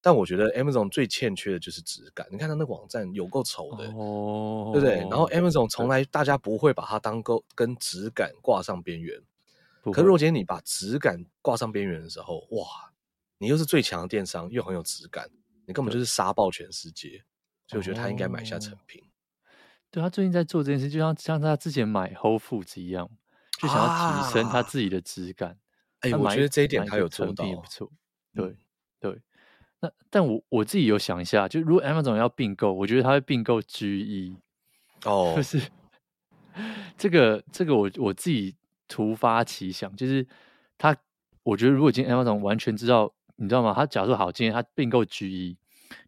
[0.01, 2.27] 但我觉得 Amazon 最欠缺的就是质感。
[2.31, 4.97] 你看他那个网站有够丑的，哦，对不对？
[5.09, 9.23] 然后 Amazon 从来大家不会把它当够跟质感挂上边缘。
[9.91, 12.93] 可是如果今天你把质感挂上边缘的时候，哇，
[13.39, 15.29] 你又是最强的电商，又很有质感，
[15.67, 17.25] 你根本就是杀爆全世界。
[17.67, 19.03] 所以我觉得他应该买下成品。
[19.91, 23.11] 对，他最近在做这件事，就像像他之前买 Whole Foods 一样，
[23.61, 25.59] 就想要提升他自己的质感。
[26.01, 27.91] 哎、啊，我觉得这一点他有做到，不错。
[28.35, 28.59] 对、嗯、
[29.01, 29.23] 对，
[29.81, 34.37] 那但我我自己有想一下，就如果 Amazon 要并购，我觉得他会并购 GE。
[35.05, 35.61] 哦，就是
[36.99, 38.55] 这个这个我我自己
[38.93, 40.27] 突发奇想，就是
[40.77, 40.95] 他，
[41.43, 43.73] 我觉得如果今天 Amazon 完全知道，你知道吗？
[43.75, 45.57] 他假如好，今天他并购 GE，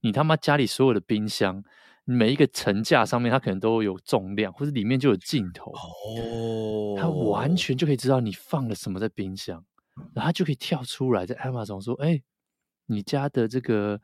[0.02, 1.64] 你他妈家里所有的冰箱。
[2.06, 9.64] 每一个层架上面，它可能都有重量，或者里面就有镜头哦，他完全就可以知道你放了什么在冰箱，
[10.12, 12.22] 然后他就可以跳出来在 Amazon 说：“哎、欸，
[12.84, 13.98] 你家的这个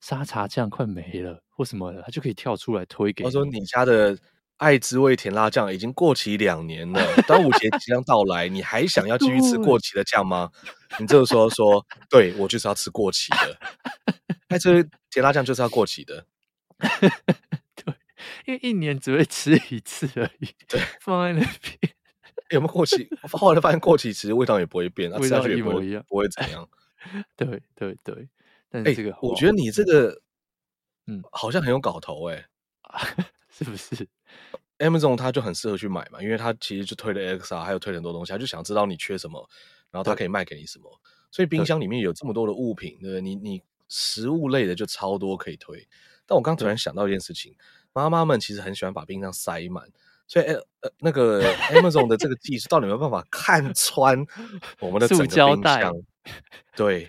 [0.00, 4.16] 沙茶酱快没了，或什么的，它就可以跳出来推给你。”他说：“你家的
[4.60, 10.50] 爱滋味甜辣酱已经过期两年了，端午节即将到来，你还想要继续吃过期的酱吗？”
[11.00, 13.58] 你这个时候说：“对，我就是要吃过期的，
[14.48, 16.26] 爱滋味甜辣酱就是要过期的。
[17.74, 17.94] ”对，
[18.44, 20.48] 因为一年只会吃一次而已。
[20.68, 21.94] 对， 放在那边
[22.50, 23.08] 有没有过期？
[23.32, 26.68] 后来发现过期其实味道也不会变，味道一模一样，不会怎样。
[27.34, 28.28] 对对对，
[28.68, 30.20] 但是这个、欸，我觉得你这个，
[31.06, 34.06] 嗯，好像很有搞头哎、欸，是不是
[34.78, 39.48] ？Amazon 它就很适合去买嘛，因为它其实就推了 Alexa，还有推了很多东西，它就想知道你缺什么，
[39.90, 41.00] 然后它可以卖给你什么。
[41.30, 43.20] 所以冰箱里面有这么多的物品，对不对？
[43.20, 45.86] 你你食物类的就超多可以推。
[46.26, 47.54] 但我刚突然想到一件事情，
[47.92, 49.84] 妈妈们其实很喜欢把冰箱塞满，
[50.26, 51.42] 所以呃呃，那个
[51.74, 54.24] Amazon 的这个技术到底有没有办法看穿
[54.78, 55.92] 我们的整个冰箱？
[56.76, 57.06] 对，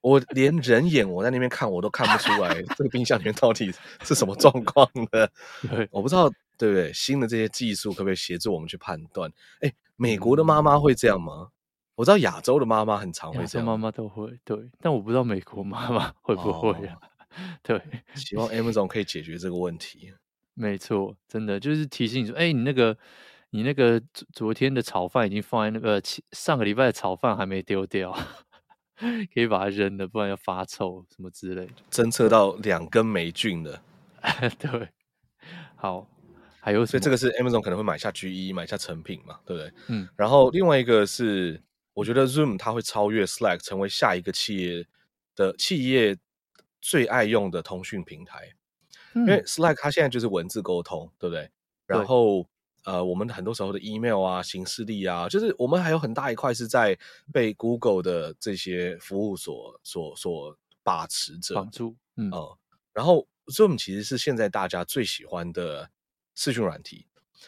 [0.00, 5.30] 我连人眼我在那边看我都看不出来这个冰箱里面到底是什么状况的。
[5.90, 6.92] 我不知道，对不对？
[6.92, 9.32] 新的这些技术可不可以协助我们去判断？
[9.60, 11.50] 哎，美国的妈妈会这样吗？
[11.94, 16.98] 我知道亚洲的妈妈很常会这样，妈妈都会对，但我不知道美国妈妈会不会啊。
[17.00, 17.08] 哦
[17.62, 17.80] 对，
[18.16, 20.12] 希望 Amazon 可以解决这个问题。
[20.54, 22.96] 没错，真的就是提醒你说，哎、欸，你那个，
[23.50, 26.02] 你那个昨昨天的炒饭已经放在那个
[26.32, 28.12] 上个礼拜的炒饭还没丢掉，
[29.32, 31.72] 可以把它扔了，不然要发臭什么之类的。
[31.90, 33.80] 侦测到两根霉菌的，
[34.58, 34.88] 对。
[35.76, 36.08] 好，
[36.68, 39.72] 还有，所以这个是 Amazon 可能会买下 GE，买下成品嘛，对不对？
[39.88, 40.08] 嗯。
[40.16, 41.62] 然后另外一个是，
[41.94, 44.86] 我觉得 Zoom 它会超越 Slack，成为下一个企业
[45.34, 46.16] 的企业。
[46.80, 48.54] 最爱用的通讯平台，
[49.12, 51.50] 因为 Slack 它现在就是文字沟通，对不对？
[51.86, 52.48] 然后
[52.84, 56.96] 呃，我们很多时候的 email 啊、行事历啊，就是我们还有很大一块是在
[57.32, 61.96] 被 Google 的这些服务所所所把持着，绑住。
[62.14, 62.58] 嗯、呃，
[62.92, 65.90] 然后 Zoom 其实是现在大家最喜欢的
[66.38, 67.06] 视讯软体。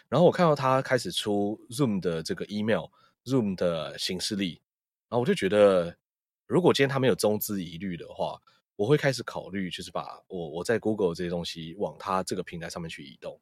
[0.08, 2.86] 然后我看到它开始出 Zoom 的这个 email、
[3.24, 4.60] Zoom 的形式力，
[5.08, 5.96] 然后我就觉得，
[6.46, 8.42] 如果今天他没有中资疑虑的话。
[8.76, 13.38] 我会开始考虑，就是把我我在 Google 这些东西往它这个平台上面去移动，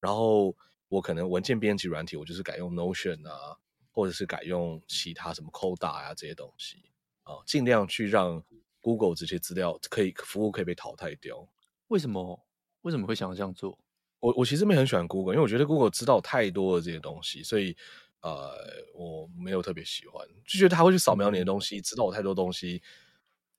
[0.00, 0.52] 然后
[0.88, 3.56] 我可能文件编辑软体，我就是改用 Notion 啊，
[3.92, 6.90] 或者是改用其他什么 Coda 啊这些东西
[7.22, 8.44] 啊，尽量去让
[8.80, 11.48] Google 这些资料可以服务可以被淘汰掉。
[11.86, 12.44] 为什么？
[12.80, 13.78] 为什么会想要这样做？
[14.20, 17.76] 我我其实没很喜欢 Google，因为我觉得 Google 知道太多的这些东西，所以
[18.20, 18.52] 呃
[18.94, 22.82] 我没有特别喜欢，就觉得他会去扫描你的东西，嗯、知道我太多东西，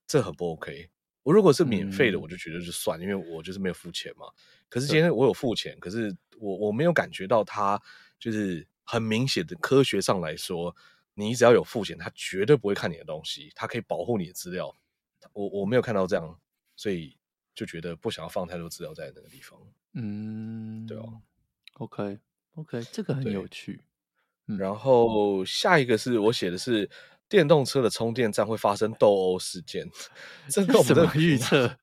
[0.06, 0.88] 这很不 OK。
[1.24, 4.26] 我如果是免费的，我就觉得就算，嗯，因为我就是没有付钱嘛。
[4.68, 7.80] 可是今天我有付钱，可是我我没有感觉到它
[8.18, 10.74] 就是很明显的科学上来说，
[11.14, 14.74] 你只要有付钱，它绝对不会看你的东西，它可以保护你的资料。
[15.32, 16.40] 我我没有看到这样，
[16.74, 17.16] 所以
[17.54, 19.58] 就觉得不想要放太多资料在那个地方。
[19.94, 21.22] 嗯，对哦。
[21.74, 22.18] OK
[22.54, 23.84] OK，这个很有趣。
[24.46, 26.90] 嗯，然后下一个是我写的是。
[27.28, 29.88] 电动车的充电站会发生斗殴事件，
[30.50, 31.78] 这个我们的预测，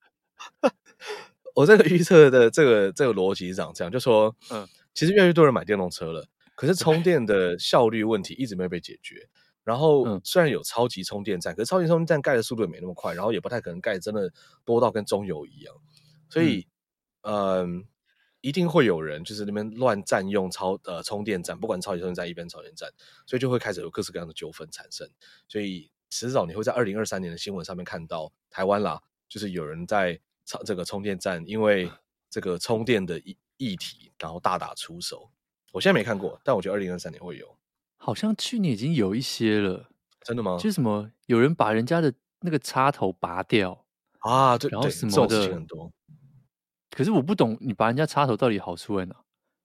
[1.56, 9.28] 我这个预测的这个这个逻辑是这样，这样就说，嗯，其实越来越多人买电动车了，可是充电的效率问题一直没有被解决。
[9.70, 14.34] 然后虽然有超级充电站，可是超级充电站盖的速度也没那么快，然后也不太可能盖真的
[14.66, 15.76] 多到跟中油一样，
[16.30, 16.68] 所以，
[17.22, 17.86] 嗯。
[18.42, 22.90] 一定会有人就是那边乱占用超呃充电站，不管超级充电站、一般充电站，
[23.26, 25.06] 所以就会开始有各式各样的纠纷产生。
[25.50, 31.92] 所以迟早你会在二零二三年的新闻上面看到台湾啦，就是有人在超这个充电站因为
[32.30, 35.30] 这个充电的议议题，然后大打出手。
[35.74, 37.59] 我现在没看过，但我觉得二零二三年会有。
[38.02, 39.90] 好像去年已经有一些了，
[40.22, 40.56] 真的吗？
[40.58, 43.86] 就是什么有人把人家的那个插头拔掉，
[44.20, 45.92] 啊，对，然后什么的很多。
[46.90, 49.16] 可是我不懂，你拔人家插头到底好处在哪？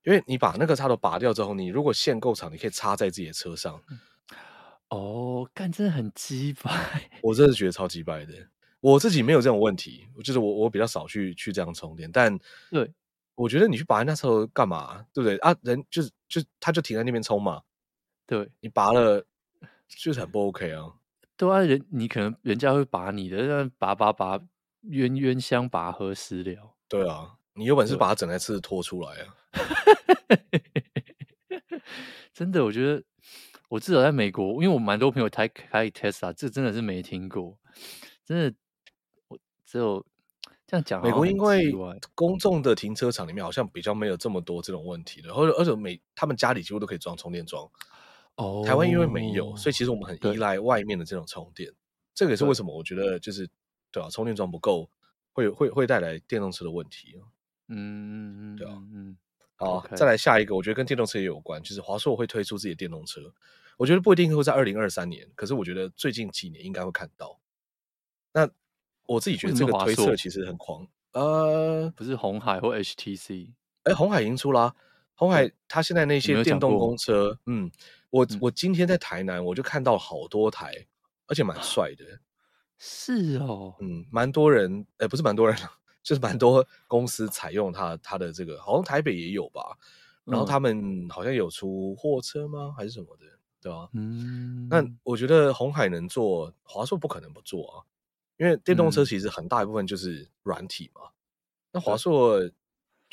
[0.02, 3.80] 因为你把那个插头拔掉之后，你如果线够长，你可以插在自己的车上。
[4.90, 8.34] 哦，干，真的很鸡掰，我真的觉得超鸡掰的。
[8.80, 12.38] 我自己没有这种问题，就是我我比较少去去这样充电，但
[12.70, 12.92] 对，
[13.34, 15.06] 我觉得你去拔人家车头干嘛？
[15.14, 15.56] 对不对啊？
[15.62, 17.62] 人就是就他就停在那边充嘛。
[18.26, 19.24] 对，你拔了
[19.88, 20.92] 就是很不 OK 啊。
[21.36, 24.40] 对啊，人你可能人家会拔你的，拔拔拔，
[24.82, 26.74] 冤冤相拔何时了？
[26.88, 29.34] 对啊，你有本事把它整台车拖出来啊！
[32.32, 33.02] 真的，我觉得
[33.68, 37.58] 我至少在美国，因为我蛮多朋友开开 Tesla，这真的是没听过。
[38.24, 38.54] 真的，
[39.28, 40.04] 我只有
[40.66, 41.02] 这样讲。
[41.02, 41.72] 美国因为
[42.14, 47.68] 公众的停车场里面好像比较没有这么多这种问题的，或者而且每他们家里几乎都可以装充电桩。
[48.36, 51.72] 哦，台湾因为没有，所以其实我们很依赖外面的这种充电。
[52.14, 53.48] 这个也是为什么我觉得就是
[53.90, 54.90] 对啊，充电桩不够。
[55.36, 57.20] 会会会带来电动车的问题，
[57.66, 59.16] 嗯嗯对啊，嗯，
[59.56, 63.20] 好.再来下一个，我觉得跟电动车也有关，就是华硕会推出自己的电动车，
[63.76, 67.40] 我觉得不一定会在二零二三年，可是我觉得最近几年应该会看到。
[68.32, 68.48] 那
[69.06, 73.50] 我自己觉得这个推测其实很狂，呃，不是红海或 HTC，
[73.82, 74.72] 哎，红海已经出啦，
[75.16, 77.68] 红海它现在那些电动公车，嗯，
[78.14, 80.86] 我我今天在台南我就看到好多台，
[81.26, 82.04] 而且蛮帅的。
[82.78, 85.56] 是哦，嗯，蛮多人，呃，不是蛮多人，
[86.00, 89.76] 就是蛮多公司采用它，它的这个，好像台北也有吧。
[90.24, 92.72] 然后他们好像有出货车吗？
[92.76, 93.24] 还是什么的，
[93.60, 93.88] 对吧？
[93.94, 97.82] 嗯，那我觉得红海能做，华硕不可能不做啊，
[98.36, 101.00] 因为电动车其实很大一部分就是软体嘛。
[101.02, 101.12] 嗯、
[101.72, 102.40] 那华硕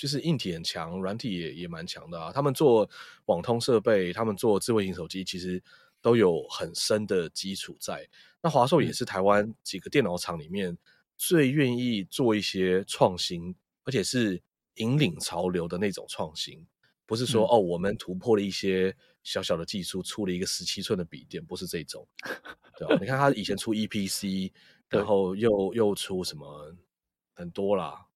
[0.01, 2.31] 就是硬体很强，软体也也蛮强的啊。
[2.33, 2.89] 他们做
[3.25, 5.61] 网通设备，他们做智慧型手机，其实
[6.01, 8.09] 都有很深的基础在。
[8.41, 10.75] 那华硕也是台湾几个电脑厂里面
[11.19, 14.41] 最愿意做一些创新，而且是
[14.77, 16.65] 引领潮流的那种创新，
[17.05, 22.07] 不是说、嗯、哦，我们突破了一些小小的技术，出了一个十七寸的笔电，不是这种，
[22.75, 22.97] 对吧？
[22.99, 24.51] 你看他以前出 EPC，
[24.89, 26.75] 然后又又出什么
[27.35, 28.10] 很多啦，嗯，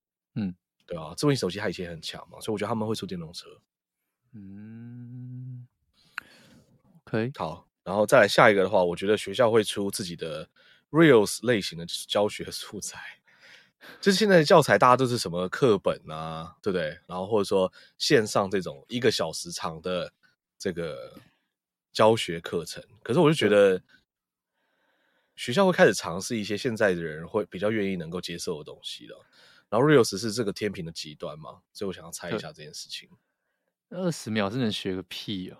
[0.85, 3.47] 对啊，智慧型手机它以前很强嘛，所以我觉得他们会出电动车，
[4.33, 5.67] 嗯
[7.05, 7.67] ，OK，好。
[7.83, 10.49] 然后再来下一个的话，我觉得学校会出自己的
[10.89, 12.99] Reels 类型的教学素材，
[14.01, 16.99] 就是现在的教材大家都是什么课本啊，对不对？
[17.05, 20.11] 然后或者说线上这种一个小时长的
[20.57, 21.13] 这个
[21.93, 23.79] 教学课程，可是我就觉得
[25.35, 29.25] 学校会开始尝试一些现在的人会比较愿意能够接受的东西了。
[29.75, 33.09] 然后 Reels 是这个天平的极端嘛，所以我想要猜一下这件事情。
[33.89, 35.57] 二十秒是能学个屁哦，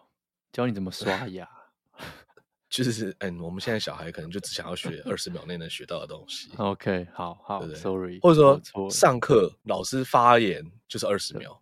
[0.54, 1.50] 教你怎么刷牙。
[2.70, 6.50] 就是，嗯，我们现在小孩可能就只想要学二十秒内能学到的东西。
[6.58, 11.62] OK，好好对对，Sorry，或者说上课老师发言就是二十秒。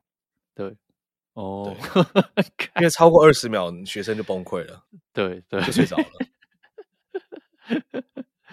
[0.55, 0.75] 对，
[1.33, 1.75] 哦，
[2.77, 4.85] 因为超过二十秒，学生就崩溃了。
[5.13, 6.05] 对对，就睡着了。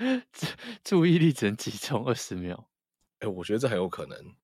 [0.83, 2.70] 注意力只能集中二十秒。
[3.21, 4.35] 哎、欸，我觉得这很有可能。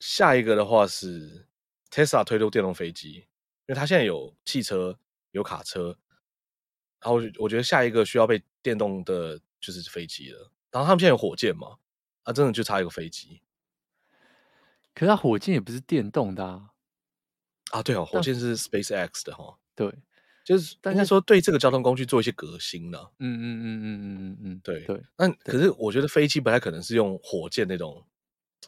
[0.00, 1.46] 下一个的话是
[1.90, 3.26] Tesla 推出电动飞机，因
[3.68, 4.98] 为它现在有汽车。
[5.34, 5.98] 有卡车，
[7.00, 10.52] 然后我觉得下一个需要被电动的就是飞机了。
[10.70, 11.76] 然后他们现在有火箭嘛？
[12.22, 13.42] 啊，真的就差一个飞机。
[14.94, 16.70] 可是它火箭也不是电动的啊。
[17.72, 19.58] 啊，对哦，火箭是 SpaceX 的哈。
[19.74, 19.92] 对，
[20.44, 22.98] 就是大家说对这个交通工具做一些革新呢。
[23.18, 25.02] 嗯嗯嗯嗯嗯嗯嗯，对对。
[25.16, 28.04] 那可是我觉得飞机不太可能是用火箭那种，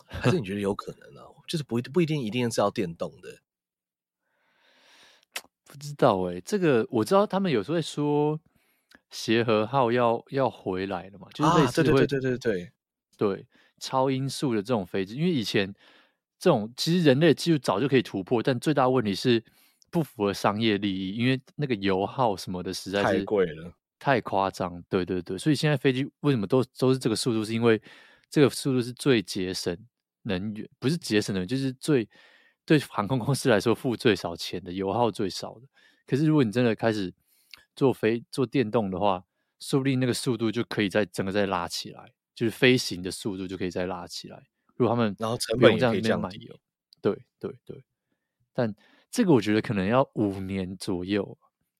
[0.06, 1.20] 还是你觉得有可能呢？
[1.46, 3.38] 就是不不一定一定是要电动的。
[5.68, 8.40] 不知道哎、欸，这个我知道，他们有时候会说
[9.10, 12.72] 协和号要要回来了嘛，就是类似会、啊、对对对对对
[13.18, 13.46] 对
[13.78, 15.74] 超音速的这种飞机，因为以前
[16.38, 19.44] 这种其实人类技术早就可以突破，但最大问题是
[19.96, 24.82] 不符合商业利益，因为那个油耗什么的实在是太贵了，太夸张。
[24.88, 27.80] 对对对，所以现在飞机为什么都都是这个速度，是因为
[28.28, 29.76] 这个速度是最节省
[30.22, 32.08] 能源，不是节省能源，就是最。
[32.68, 35.68] 对航空公司来说，付最少钱的，油耗最少的。
[36.04, 37.14] 可是，如果你真的开始
[37.76, 39.22] 做飞做电动的话，
[39.60, 44.42] 说不定那个速度就可以再整个再拉起来，就是飞行的速度就可以再拉起来。
[44.74, 46.50] 如果他们然后成本也可以降低，
[47.00, 47.84] 对对对。
[48.52, 48.74] 但
[49.16, 51.38] 这个我觉得可能要五年左右，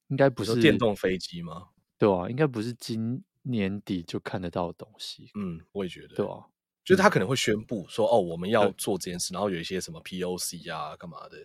[0.09, 1.69] 应该不是电动飞机吗？
[1.99, 5.31] 对啊，应该不是今年底就看得到的东西。
[5.35, 6.47] 嗯，我也觉得，对啊。
[6.83, 11.37] 就是他可能会宣布说：“哦，我们要做这件事，然后有一些什么 POC 啊，干嘛的？”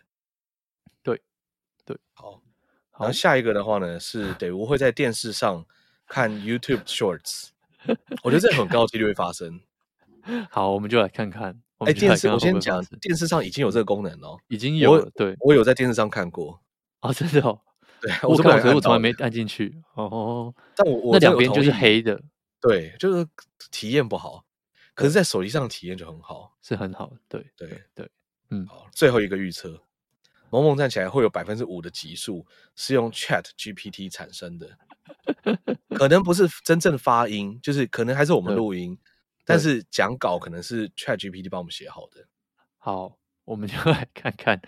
[1.03, 1.21] 对，
[1.83, 2.41] 对，好。
[2.97, 5.65] 然后下一个的话呢，是 得我会在电视上
[6.07, 7.49] 看 YouTube Shorts，
[8.23, 9.59] 我觉得这很高几率会发生。
[10.49, 11.61] 好，我们就来看看。
[11.85, 15.03] 哎，电视我先讲，电视上已经有这个功能哦，已经有。
[15.11, 16.61] 对，我有在电视上看过。
[16.99, 17.59] 啊， 真的哦。
[18.01, 19.75] 对，我看可是我从来没按进去。
[19.95, 22.21] 哦，但我我那两边就是黑的。
[22.59, 23.27] 对，就是
[23.71, 24.45] 体验不好。
[24.93, 27.11] 可是，在手机上体验就很好，是很好。
[27.27, 28.09] 对对对，
[28.49, 28.65] 嗯。
[28.67, 29.81] 好，最后一个预测。
[30.51, 34.67] 萌萌站起来会有百分之五的级数是用 Chat GPT 产生的，
[35.95, 38.97] 可能不是真正发音，就是可能还是我们录音，
[39.45, 42.25] 但是讲稿可能是 Chat GPT 帮我们写好的。
[42.77, 44.61] 好，我们就来看看，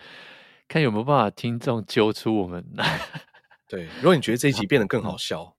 [0.68, 3.00] 看有没有办法听众揪出我们来。
[3.68, 5.56] 对，如果你觉得这一集变得更好 笑，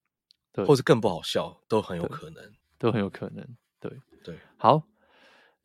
[0.52, 3.46] 对，或是更不好笑，都很有可能，都很有可能。
[3.80, 3.90] 对
[4.22, 4.82] 对，好。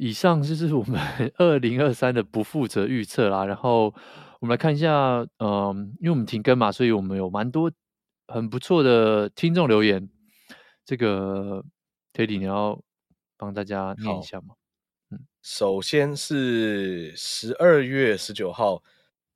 [0.02, 0.97] 以上就是我们
[1.39, 3.43] 二零二三的不负责预测啦。
[3.43, 3.93] 然后
[4.39, 7.70] 我们来看一下，嗯，因为我们停更嘛，所以我们有蛮多
[8.26, 10.10] 很不错的听众留言。
[10.86, 11.66] 这个
[12.14, 12.82] Teddy，你要
[13.40, 14.54] 帮大家念一下吗？
[15.12, 18.82] 嗯，首先是十二月十九号，嗯、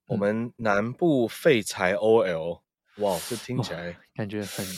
[0.08, 2.60] 我们南部废柴 OL，
[2.98, 4.66] 哇，这听起来感觉很。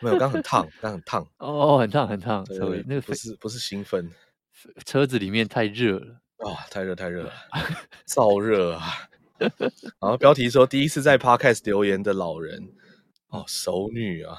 [0.00, 2.46] 没有，刚很烫，刚很烫哦，很烫，很烫。
[2.46, 4.10] 所以那个不是不是兴奋，
[4.86, 7.32] 车子里面太热了啊、哦，太热太热了，
[8.08, 9.08] 燥热啊。
[9.38, 12.72] 然后标题说第一次在 Podcast 留言的老人
[13.28, 14.36] 哦，熟女啊。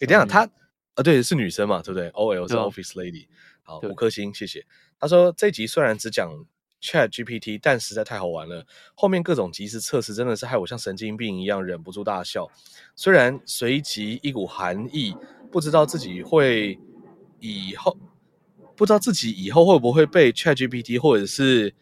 [0.00, 0.50] 哎，等下她
[0.94, 3.26] 啊，对，是女生嘛，对不对？OL 是 Office Lady，
[3.62, 4.64] 好，五颗星，谢谢。
[4.98, 6.46] 他说这集虽然只讲。
[6.86, 8.66] Chat GPT，但实在太好玩了。
[8.94, 12.46] 后面各种即时测试真的是害我像神经病一样忍不住大笑。
[12.94, 15.16] 虽然随即一股寒意，
[15.50, 16.78] 不知道自己会
[17.40, 17.96] 以后
[18.76, 21.74] 不知道自己以后会不会被 Chat GPT 或者是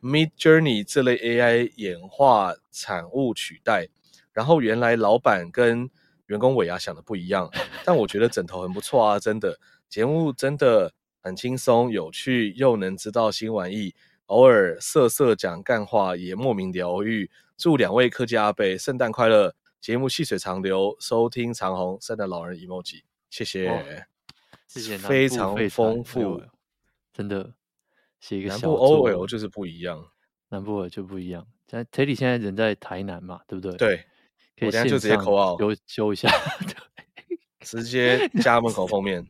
[0.00, 3.88] Midjourney 这类 AI 演化产物取代。
[4.32, 5.90] 然后原来老板跟
[6.26, 7.50] 员工尾牙想的不一样，
[7.84, 9.58] 但我觉得枕头很不错啊，真的
[9.88, 13.94] 节目真的很轻松有趣，又能知道新玩意。
[14.26, 17.30] 偶尔瑟瑟讲干话也莫名疗愈。
[17.58, 22.00] 祝两位科技阿伯圣诞快乐，节目细水长流，收听长虹。
[22.00, 23.82] 圣诞老人 emoji，谢谢，哦、
[24.66, 26.40] 谢谢，非常丰富，
[27.12, 27.52] 真的
[28.18, 28.56] 写一个小。
[28.56, 30.10] 南部 OL 就是不一样，
[30.48, 31.46] 南部就不一样。
[31.68, 33.76] 现在 Teddy 现在人在台南嘛，对不对？
[33.76, 34.06] 对，
[34.60, 36.28] 我等下就直接扣号，修修一下，
[36.66, 39.26] 对，直接家门口封面。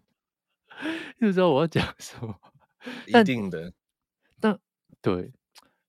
[1.20, 2.34] 就知道我要讲什么，
[3.06, 3.72] 一定的。
[5.00, 5.30] 对，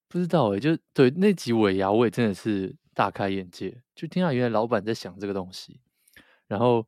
[0.10, 5.80] 不知道哎，就对那集尾牙，我也真的是大开眼界，就听到原来老板在想这个东西，
[6.48, 6.86] 然后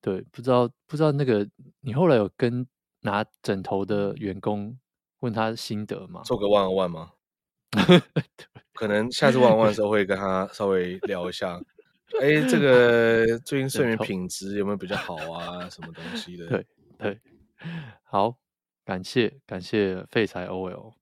[0.00, 1.46] 对，不知道不知道那个
[1.80, 2.66] 你后来有跟
[3.02, 4.78] 拿枕头的员工
[5.20, 6.22] 问他心得吗？
[6.24, 7.12] 做个万万吗？
[8.72, 11.60] 可能下次 on one 的时候会跟他稍微聊一下，
[12.20, 15.68] 哎，这个 最近睡眠品质有没有比较好啊？
[15.70, 16.46] 什么东西的？
[16.48, 16.66] 对
[16.98, 17.20] 对，
[18.04, 18.36] 好，
[18.84, 20.94] 感谢感谢废柴 OL。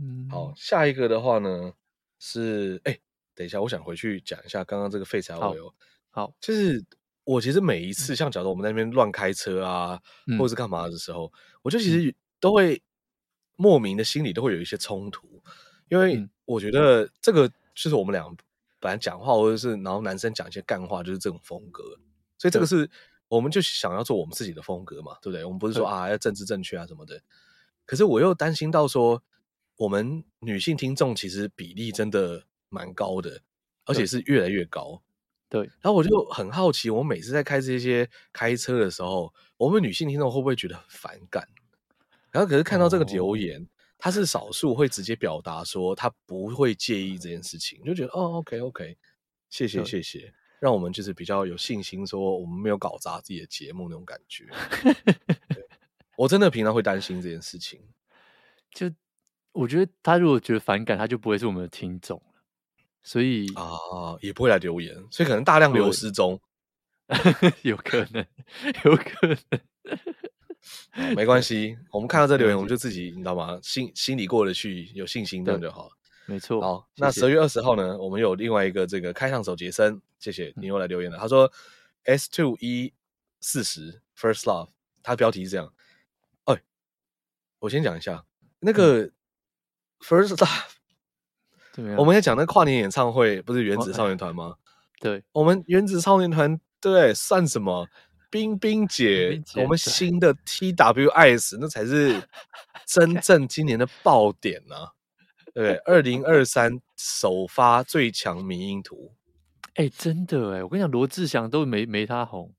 [0.00, 1.72] 嗯，好，下一个的话呢
[2.18, 2.98] 是，哎，
[3.34, 5.72] 等一下，我想回去讲一下刚刚这个废柴 OL。
[6.10, 6.84] 好，就是
[7.24, 12.82] 我其实每一次，像假如我们在那边乱开车啊，嗯、或者是干嘛的时候，我就其实都会
[13.56, 15.42] 莫名的心里都会有一些冲突，
[15.88, 18.22] 因为我觉得这个就是我们俩
[18.80, 21.82] 本来讲话，或者是然后男生讲一些干话，就是这种风格，
[22.38, 22.90] 所以这个是
[23.28, 25.44] 我们就想要做我们自己的风格嘛，对不对？
[25.44, 27.20] 我们不是说啊要政治正确啊什么的，
[27.84, 29.22] 可是我又担心到说。
[29.78, 33.42] 我们女性听众其实比例真的蛮高的，
[33.84, 35.02] 而且是越来越高。
[35.50, 41.46] 对，然后我就很好奇，我每次在开这些开车的时候，我们女性听众会不会觉得很反感？
[42.30, 43.68] 然后可是看到这个留言，
[43.98, 48.96] 他、哦、是少数会直接表达说他不会介意这件事情，就觉得哦，OK OK，
[49.50, 54.46] 谢谢谢谢，让我们就是比较有信心，说我们没有搞砸自己的节目那种感觉。
[56.16, 57.80] 我真的平常会担心这件事情，
[58.70, 58.90] 就。
[59.58, 62.42] 我觉得他如果觉得反感，他就不会是我们的听众了，
[63.02, 66.38] 所以啊，也不会来留言，所以可能大量流失中，
[67.64, 68.26] 有可能，
[68.84, 69.38] 有可能，
[71.16, 73.58] 没关系，我们看到这留言，我们就自己，你知道吗？
[73.62, 75.90] 心心里过得去，有信心这样就好。
[76.26, 76.60] 没错。
[76.60, 81.16] 好，那十二月二十号呢，我们有另外一个这个开膛手杰森，谢谢你又来留言了。
[81.16, 81.50] 嗯、他说
[82.04, 82.92] S two E
[83.40, 84.70] 四十 First Love，
[85.02, 85.72] 他标题是这样。
[86.44, 86.60] 哎，
[87.60, 88.24] 我先讲一下
[88.60, 89.02] 那个。
[89.02, 89.12] 嗯
[89.98, 94.44] First Love，我们在讲那跨年演唱会，不是原子少年团吗？
[94.44, 97.88] 哦哎、对，我们原子少年团对算什么？
[98.36, 102.22] 冰冰姐，我们新的 TWS 那才是
[102.86, 104.92] 真正今年的爆点呢、啊。
[105.54, 109.14] 对， 二零二三首发最强迷音图，
[109.76, 112.54] 哎，真的哎，我跟你讲，罗志祥都没没他红，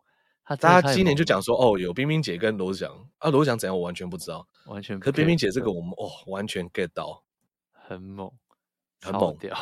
[0.59, 3.07] 大家今年就讲说哦，有冰冰姐跟罗志祥。
[3.19, 4.99] 啊，罗志祥怎样我完全不知道，完全。
[4.99, 7.23] 可冰冰姐这个我们哦完全 get 到，
[7.71, 8.31] 很猛，
[8.99, 9.55] 很猛，屌，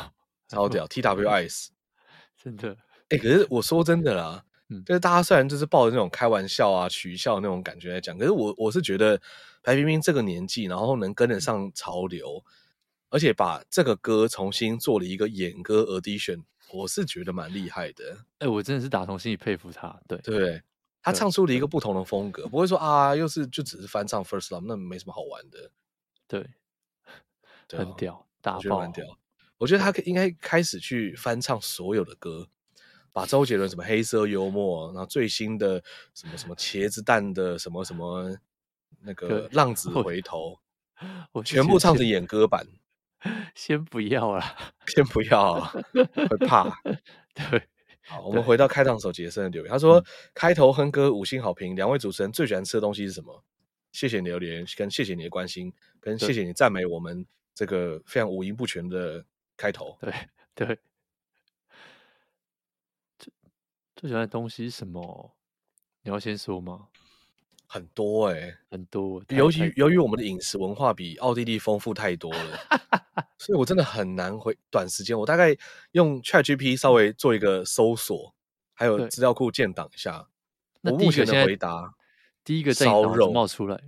[0.48, 1.68] 超屌， TWS，
[2.42, 2.74] 真的。
[3.10, 9.20] 哎、欸，可是我说真的啦，嗯，就是大家虽然就是抱着那种开玩笑啊、取笑那种感觉来讲，可是我我是觉得
[9.62, 12.44] 白冰冰这个年纪，然后能跟得上潮流，
[13.08, 18.18] 而且把这个歌重新做了一个演歌 edition，我是觉得蛮厉害的。
[18.38, 20.60] 哎、欸，我真的是打从心里佩服他，对对，
[21.00, 25.70] 他唱出了一个不同的风格，不会说啊，又是就只是翻唱 First Love，那没什么好玩的。
[26.26, 26.44] 对，
[27.68, 29.06] 对啊、很屌，大爆，很屌。
[29.58, 32.48] 我觉得他应该开始去翻唱所有的歌。
[33.16, 35.82] 把周杰伦什么黑色幽默，然后最新的
[36.12, 38.36] 什么什么茄子蛋的什么什么
[39.00, 40.60] 那个浪子回头，
[41.32, 42.66] 我全部唱成演歌版。
[43.56, 44.54] 先不要啊，
[44.88, 46.68] 先不要，会怕。
[47.32, 47.66] 对，
[48.02, 53.42] 好，我们回到开膛手杰森的留言，他说、嗯、开头哼歌五星好评，两位主持人最喜欢吃的东西是什么？
[53.92, 57.24] 谢谢你留言，跟谢谢你的关心，跟谢谢你赞美我们
[57.54, 59.24] 这个非常五音不全的
[59.56, 59.96] 开头。
[60.02, 60.12] 对
[60.54, 60.78] 对。
[63.96, 65.34] 最喜欢的东西是什么？
[66.02, 66.88] 你要先说吗？
[67.66, 69.20] 很多哎、欸，很多。
[69.30, 72.58] 由于由于我们的饮食文化比奥地利丰富太多了，
[73.38, 75.18] 所以我真的很难回短时间。
[75.18, 75.56] 我大概
[75.92, 78.34] 用 ChatGPT 稍微做一个搜索，
[78.74, 80.28] 还有资料库建档一下。
[80.82, 81.94] 我目前的回答，
[82.44, 83.82] 第一个烧肉冒出来。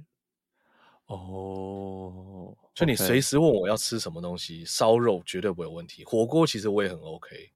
[1.07, 6.03] 哦，就你随时问我要吃什么东西，烧肉绝对不会有问题。
[6.05, 7.53] 火锅其实我也很 OK。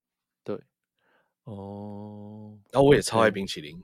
[1.44, 3.82] 哦，然后我也超爱冰淇淋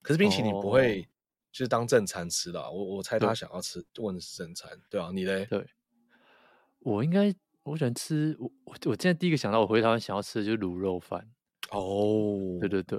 [0.00, 1.06] 可是冰淇淋不会
[1.52, 2.70] 就是当正餐吃的，啊。
[2.70, 5.44] 我我猜他想要吃，问的是正餐，对啊，你嘞？
[5.44, 5.64] 对，
[6.78, 7.32] 我应该
[7.62, 11.30] 我喜欢吃，我我我现在第一个想到我回台湾想要吃的就是卤肉饭。
[11.70, 12.98] 哦、oh.，对对对，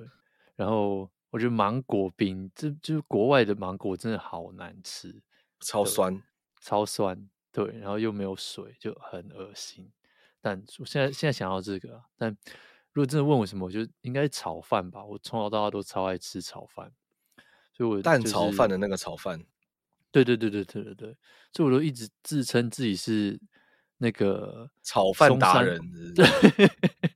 [0.56, 5.22] 然后我觉得芒果冰，这就是国外的芒果真的好难吃，
[5.60, 6.22] 超酸，
[6.62, 9.92] 超酸，对，然后又没有水，就很恶心。
[10.40, 12.38] 但我现在现在想要这个，但。
[12.94, 15.04] 如果真的问我什么，我觉得应该是炒饭吧。
[15.04, 16.92] 我从小到大都超爱吃炒饭，
[17.74, 19.44] 所以我、就是、蛋炒饭的那个炒饭，
[20.12, 21.18] 对对对对对对对，
[21.52, 23.40] 所以我都一直自称自己是
[23.98, 26.26] 那个炒饭达人 是是，对，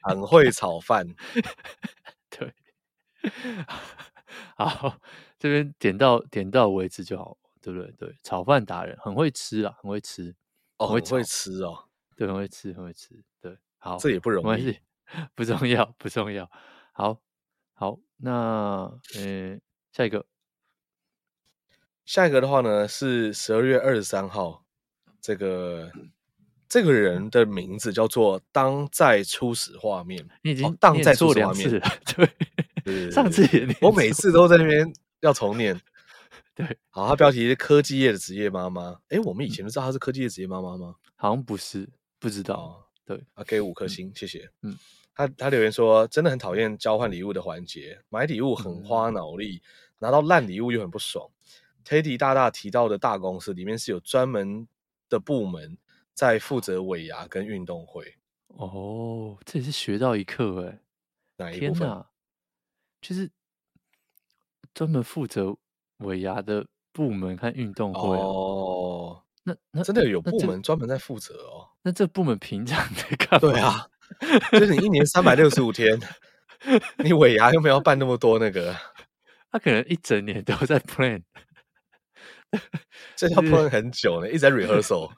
[0.01, 1.05] 很会炒饭。
[2.31, 2.51] 对，
[4.57, 4.99] 好，
[5.37, 7.91] 这边点到点到为止就好，对不对？
[7.91, 10.35] 对，炒饭达人很会吃啊，很会吃，
[10.77, 14.75] 哦，很会，很会吃哦，对，很会吃，很会吃，对，好，这也不容易。
[15.35, 16.49] 不重要，不重要。
[16.91, 17.19] 好，
[17.73, 19.59] 好，那呃，
[19.91, 20.25] 下一个，
[22.05, 24.65] 下一个的话呢是十二月二十三号，
[25.21, 25.91] 这个
[26.67, 31.79] 这个人的名字叫做当在初始画面，你已经、哦、当在初始画面了，
[32.15, 32.29] 对，
[32.84, 35.79] 对上次也我每次都在那边要重念，
[36.55, 40.95] 对，好，他标题是科技业的职业妈妈，哎，我们以前都知道他是科技业职业妈妈吗？
[41.15, 41.88] 好像不是，
[42.19, 44.77] 不知道，哦、对，啊，给五颗星、嗯，谢谢，嗯。
[45.18, 51.27] 他他留言说，真的很讨厌交换礼物的环节，买礼物很花脑力，嗯，拿到烂礼物又很不爽。
[51.84, 54.68] Teddy 大大提到的大公司里面是有专门
[55.10, 55.76] 的部门
[56.14, 58.14] 在负责尾牙跟运动会。
[58.49, 60.80] 哦，这也是学到一课哎。
[61.38, 61.88] 哪一部分？
[61.88, 62.07] 天哪，
[63.02, 63.31] 就是
[64.76, 65.57] 专门负责
[65.98, 69.23] 尾牙的部门和运动会哦。
[69.41, 71.69] 那那真的有部门专门在负责哦。
[71.81, 73.39] 那这部门平常在干嘛？
[73.39, 73.89] 对啊。
[74.51, 75.99] 就是你一年三百六十五天，
[76.97, 78.75] 你尾牙又没有办那么多那个，
[79.51, 81.21] 他可能一整年都在 plan，
[83.15, 85.11] 这要 plan 很久呢，一直在 rehearsal，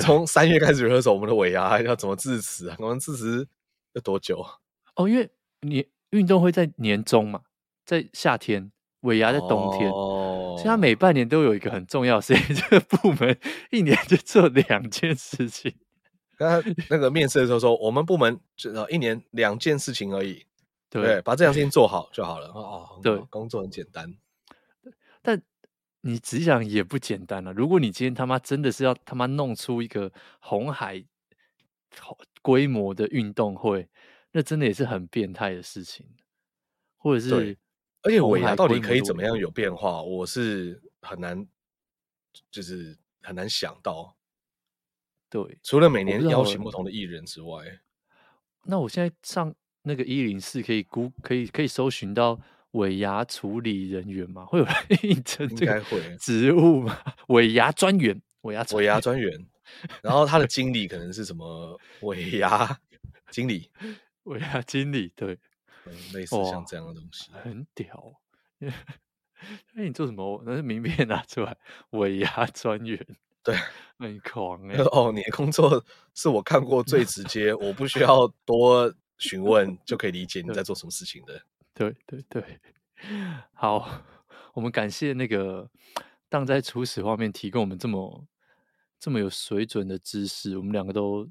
[0.00, 2.76] 从三月开始 rehearsal，我们的尾牙要怎么致辞啊？
[2.80, 3.46] 我们致辞
[3.92, 4.44] 要多久？
[4.96, 5.30] 哦，因为
[5.60, 7.42] 你运动会在年中嘛，
[7.84, 13.38] 在夏天，尾牙在冬天，哦，所以他每半年都有一个很重要的事情，这个部门
[13.70, 15.74] 一年就做两件事情。
[16.36, 20.44] 刚刚那个面试的时候说，我们部门只要一年两件事情而已，
[20.90, 22.48] 对，对把这样事情 做好就好了。
[22.48, 24.14] 哦，对，工作很简单。
[25.22, 25.40] 但
[26.02, 27.54] 你仔细想也不简单了，啊。
[27.56, 31.02] 如果你今天他妈真的是要他妈弄出一个红海
[32.42, 33.88] 规模的运动会，
[34.32, 36.06] 那真的也是很变态的事情。
[36.96, 37.56] 或者是，
[38.02, 41.46] 而且尾牙到底可以怎么样有变化，我是很难，
[42.50, 44.16] 就是很难想到。
[45.34, 47.64] 对，除了每年邀请不同的艺人之外，
[48.62, 49.52] 那我现在上
[49.82, 52.40] 那个一零四可以估，可以可以搜寻到
[52.70, 54.44] 尾牙处理人员吗？
[54.44, 55.82] 会有人 应征这个
[56.18, 56.96] 职务吗？
[57.30, 59.44] 尾牙专员，尾牙尾牙专员，
[60.04, 62.78] 然后他的经理可能是什么尾牙
[63.32, 63.68] 经理，
[64.22, 65.36] 尾牙经理，对，
[66.12, 68.20] 类似像这样的东西，很屌。
[69.74, 70.40] 那你做什么？
[70.46, 71.56] 那是名片拿出来，
[71.90, 73.04] 尾牙专员。
[73.44, 73.54] 对，
[73.98, 74.82] 很狂 哎、欸。
[74.84, 75.84] 哦，你的工作
[76.14, 81.40] 是我看过最直接，我不需要多询问就可以理解你在做什么事情的。
[81.74, 82.58] 对对对，
[83.52, 84.02] 好，
[84.54, 85.68] 我们感谢那个
[86.28, 88.26] 当在初始画面提供我们这么
[88.98, 91.28] 这么有水准的知识，我们两个都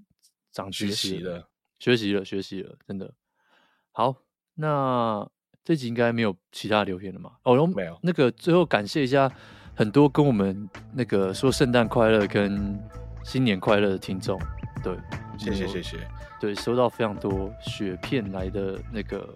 [0.52, 1.50] 长学习了，
[1.80, 3.14] 学习了，学习了，真的。
[3.92, 4.16] 好，
[4.54, 5.28] 那
[5.64, 7.38] 这集应该没有其他留言了嘛？
[7.44, 8.00] 哦，没有。
[8.04, 9.32] 那个最后感谢一下。
[9.76, 12.80] 很多跟我们那个说圣诞快乐跟
[13.24, 14.40] 新年快乐的听众，
[14.84, 14.96] 对，
[15.38, 15.98] 谢谢谢谢，
[16.40, 19.28] 对，收到非常多雪片来的那个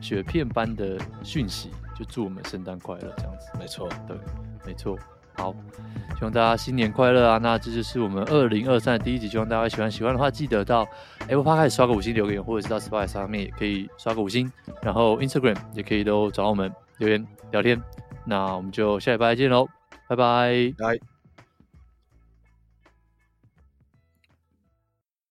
[0.00, 4.16] 雪片般的讯息，就祝我们圣诞快乐这样子，没错，对，
[4.66, 4.98] 没错，
[5.34, 5.54] 好，
[6.16, 7.38] 希望大家新年快乐啊！
[7.38, 10.84] 那这就是我们二零二三的第一集，希望大家喜欢，喜欢的话记得到
[11.28, 14.50] Apple Podcast 刷个五星留言，或者是到 Spotify 上面也可以刷个五星，
[14.82, 17.80] 然后 Instagram 也可以都找我们留言聊天。
[18.28, 19.66] 那我们就下礼拜见喽，
[20.06, 20.74] 拜拜。
[20.78, 21.17] 拜。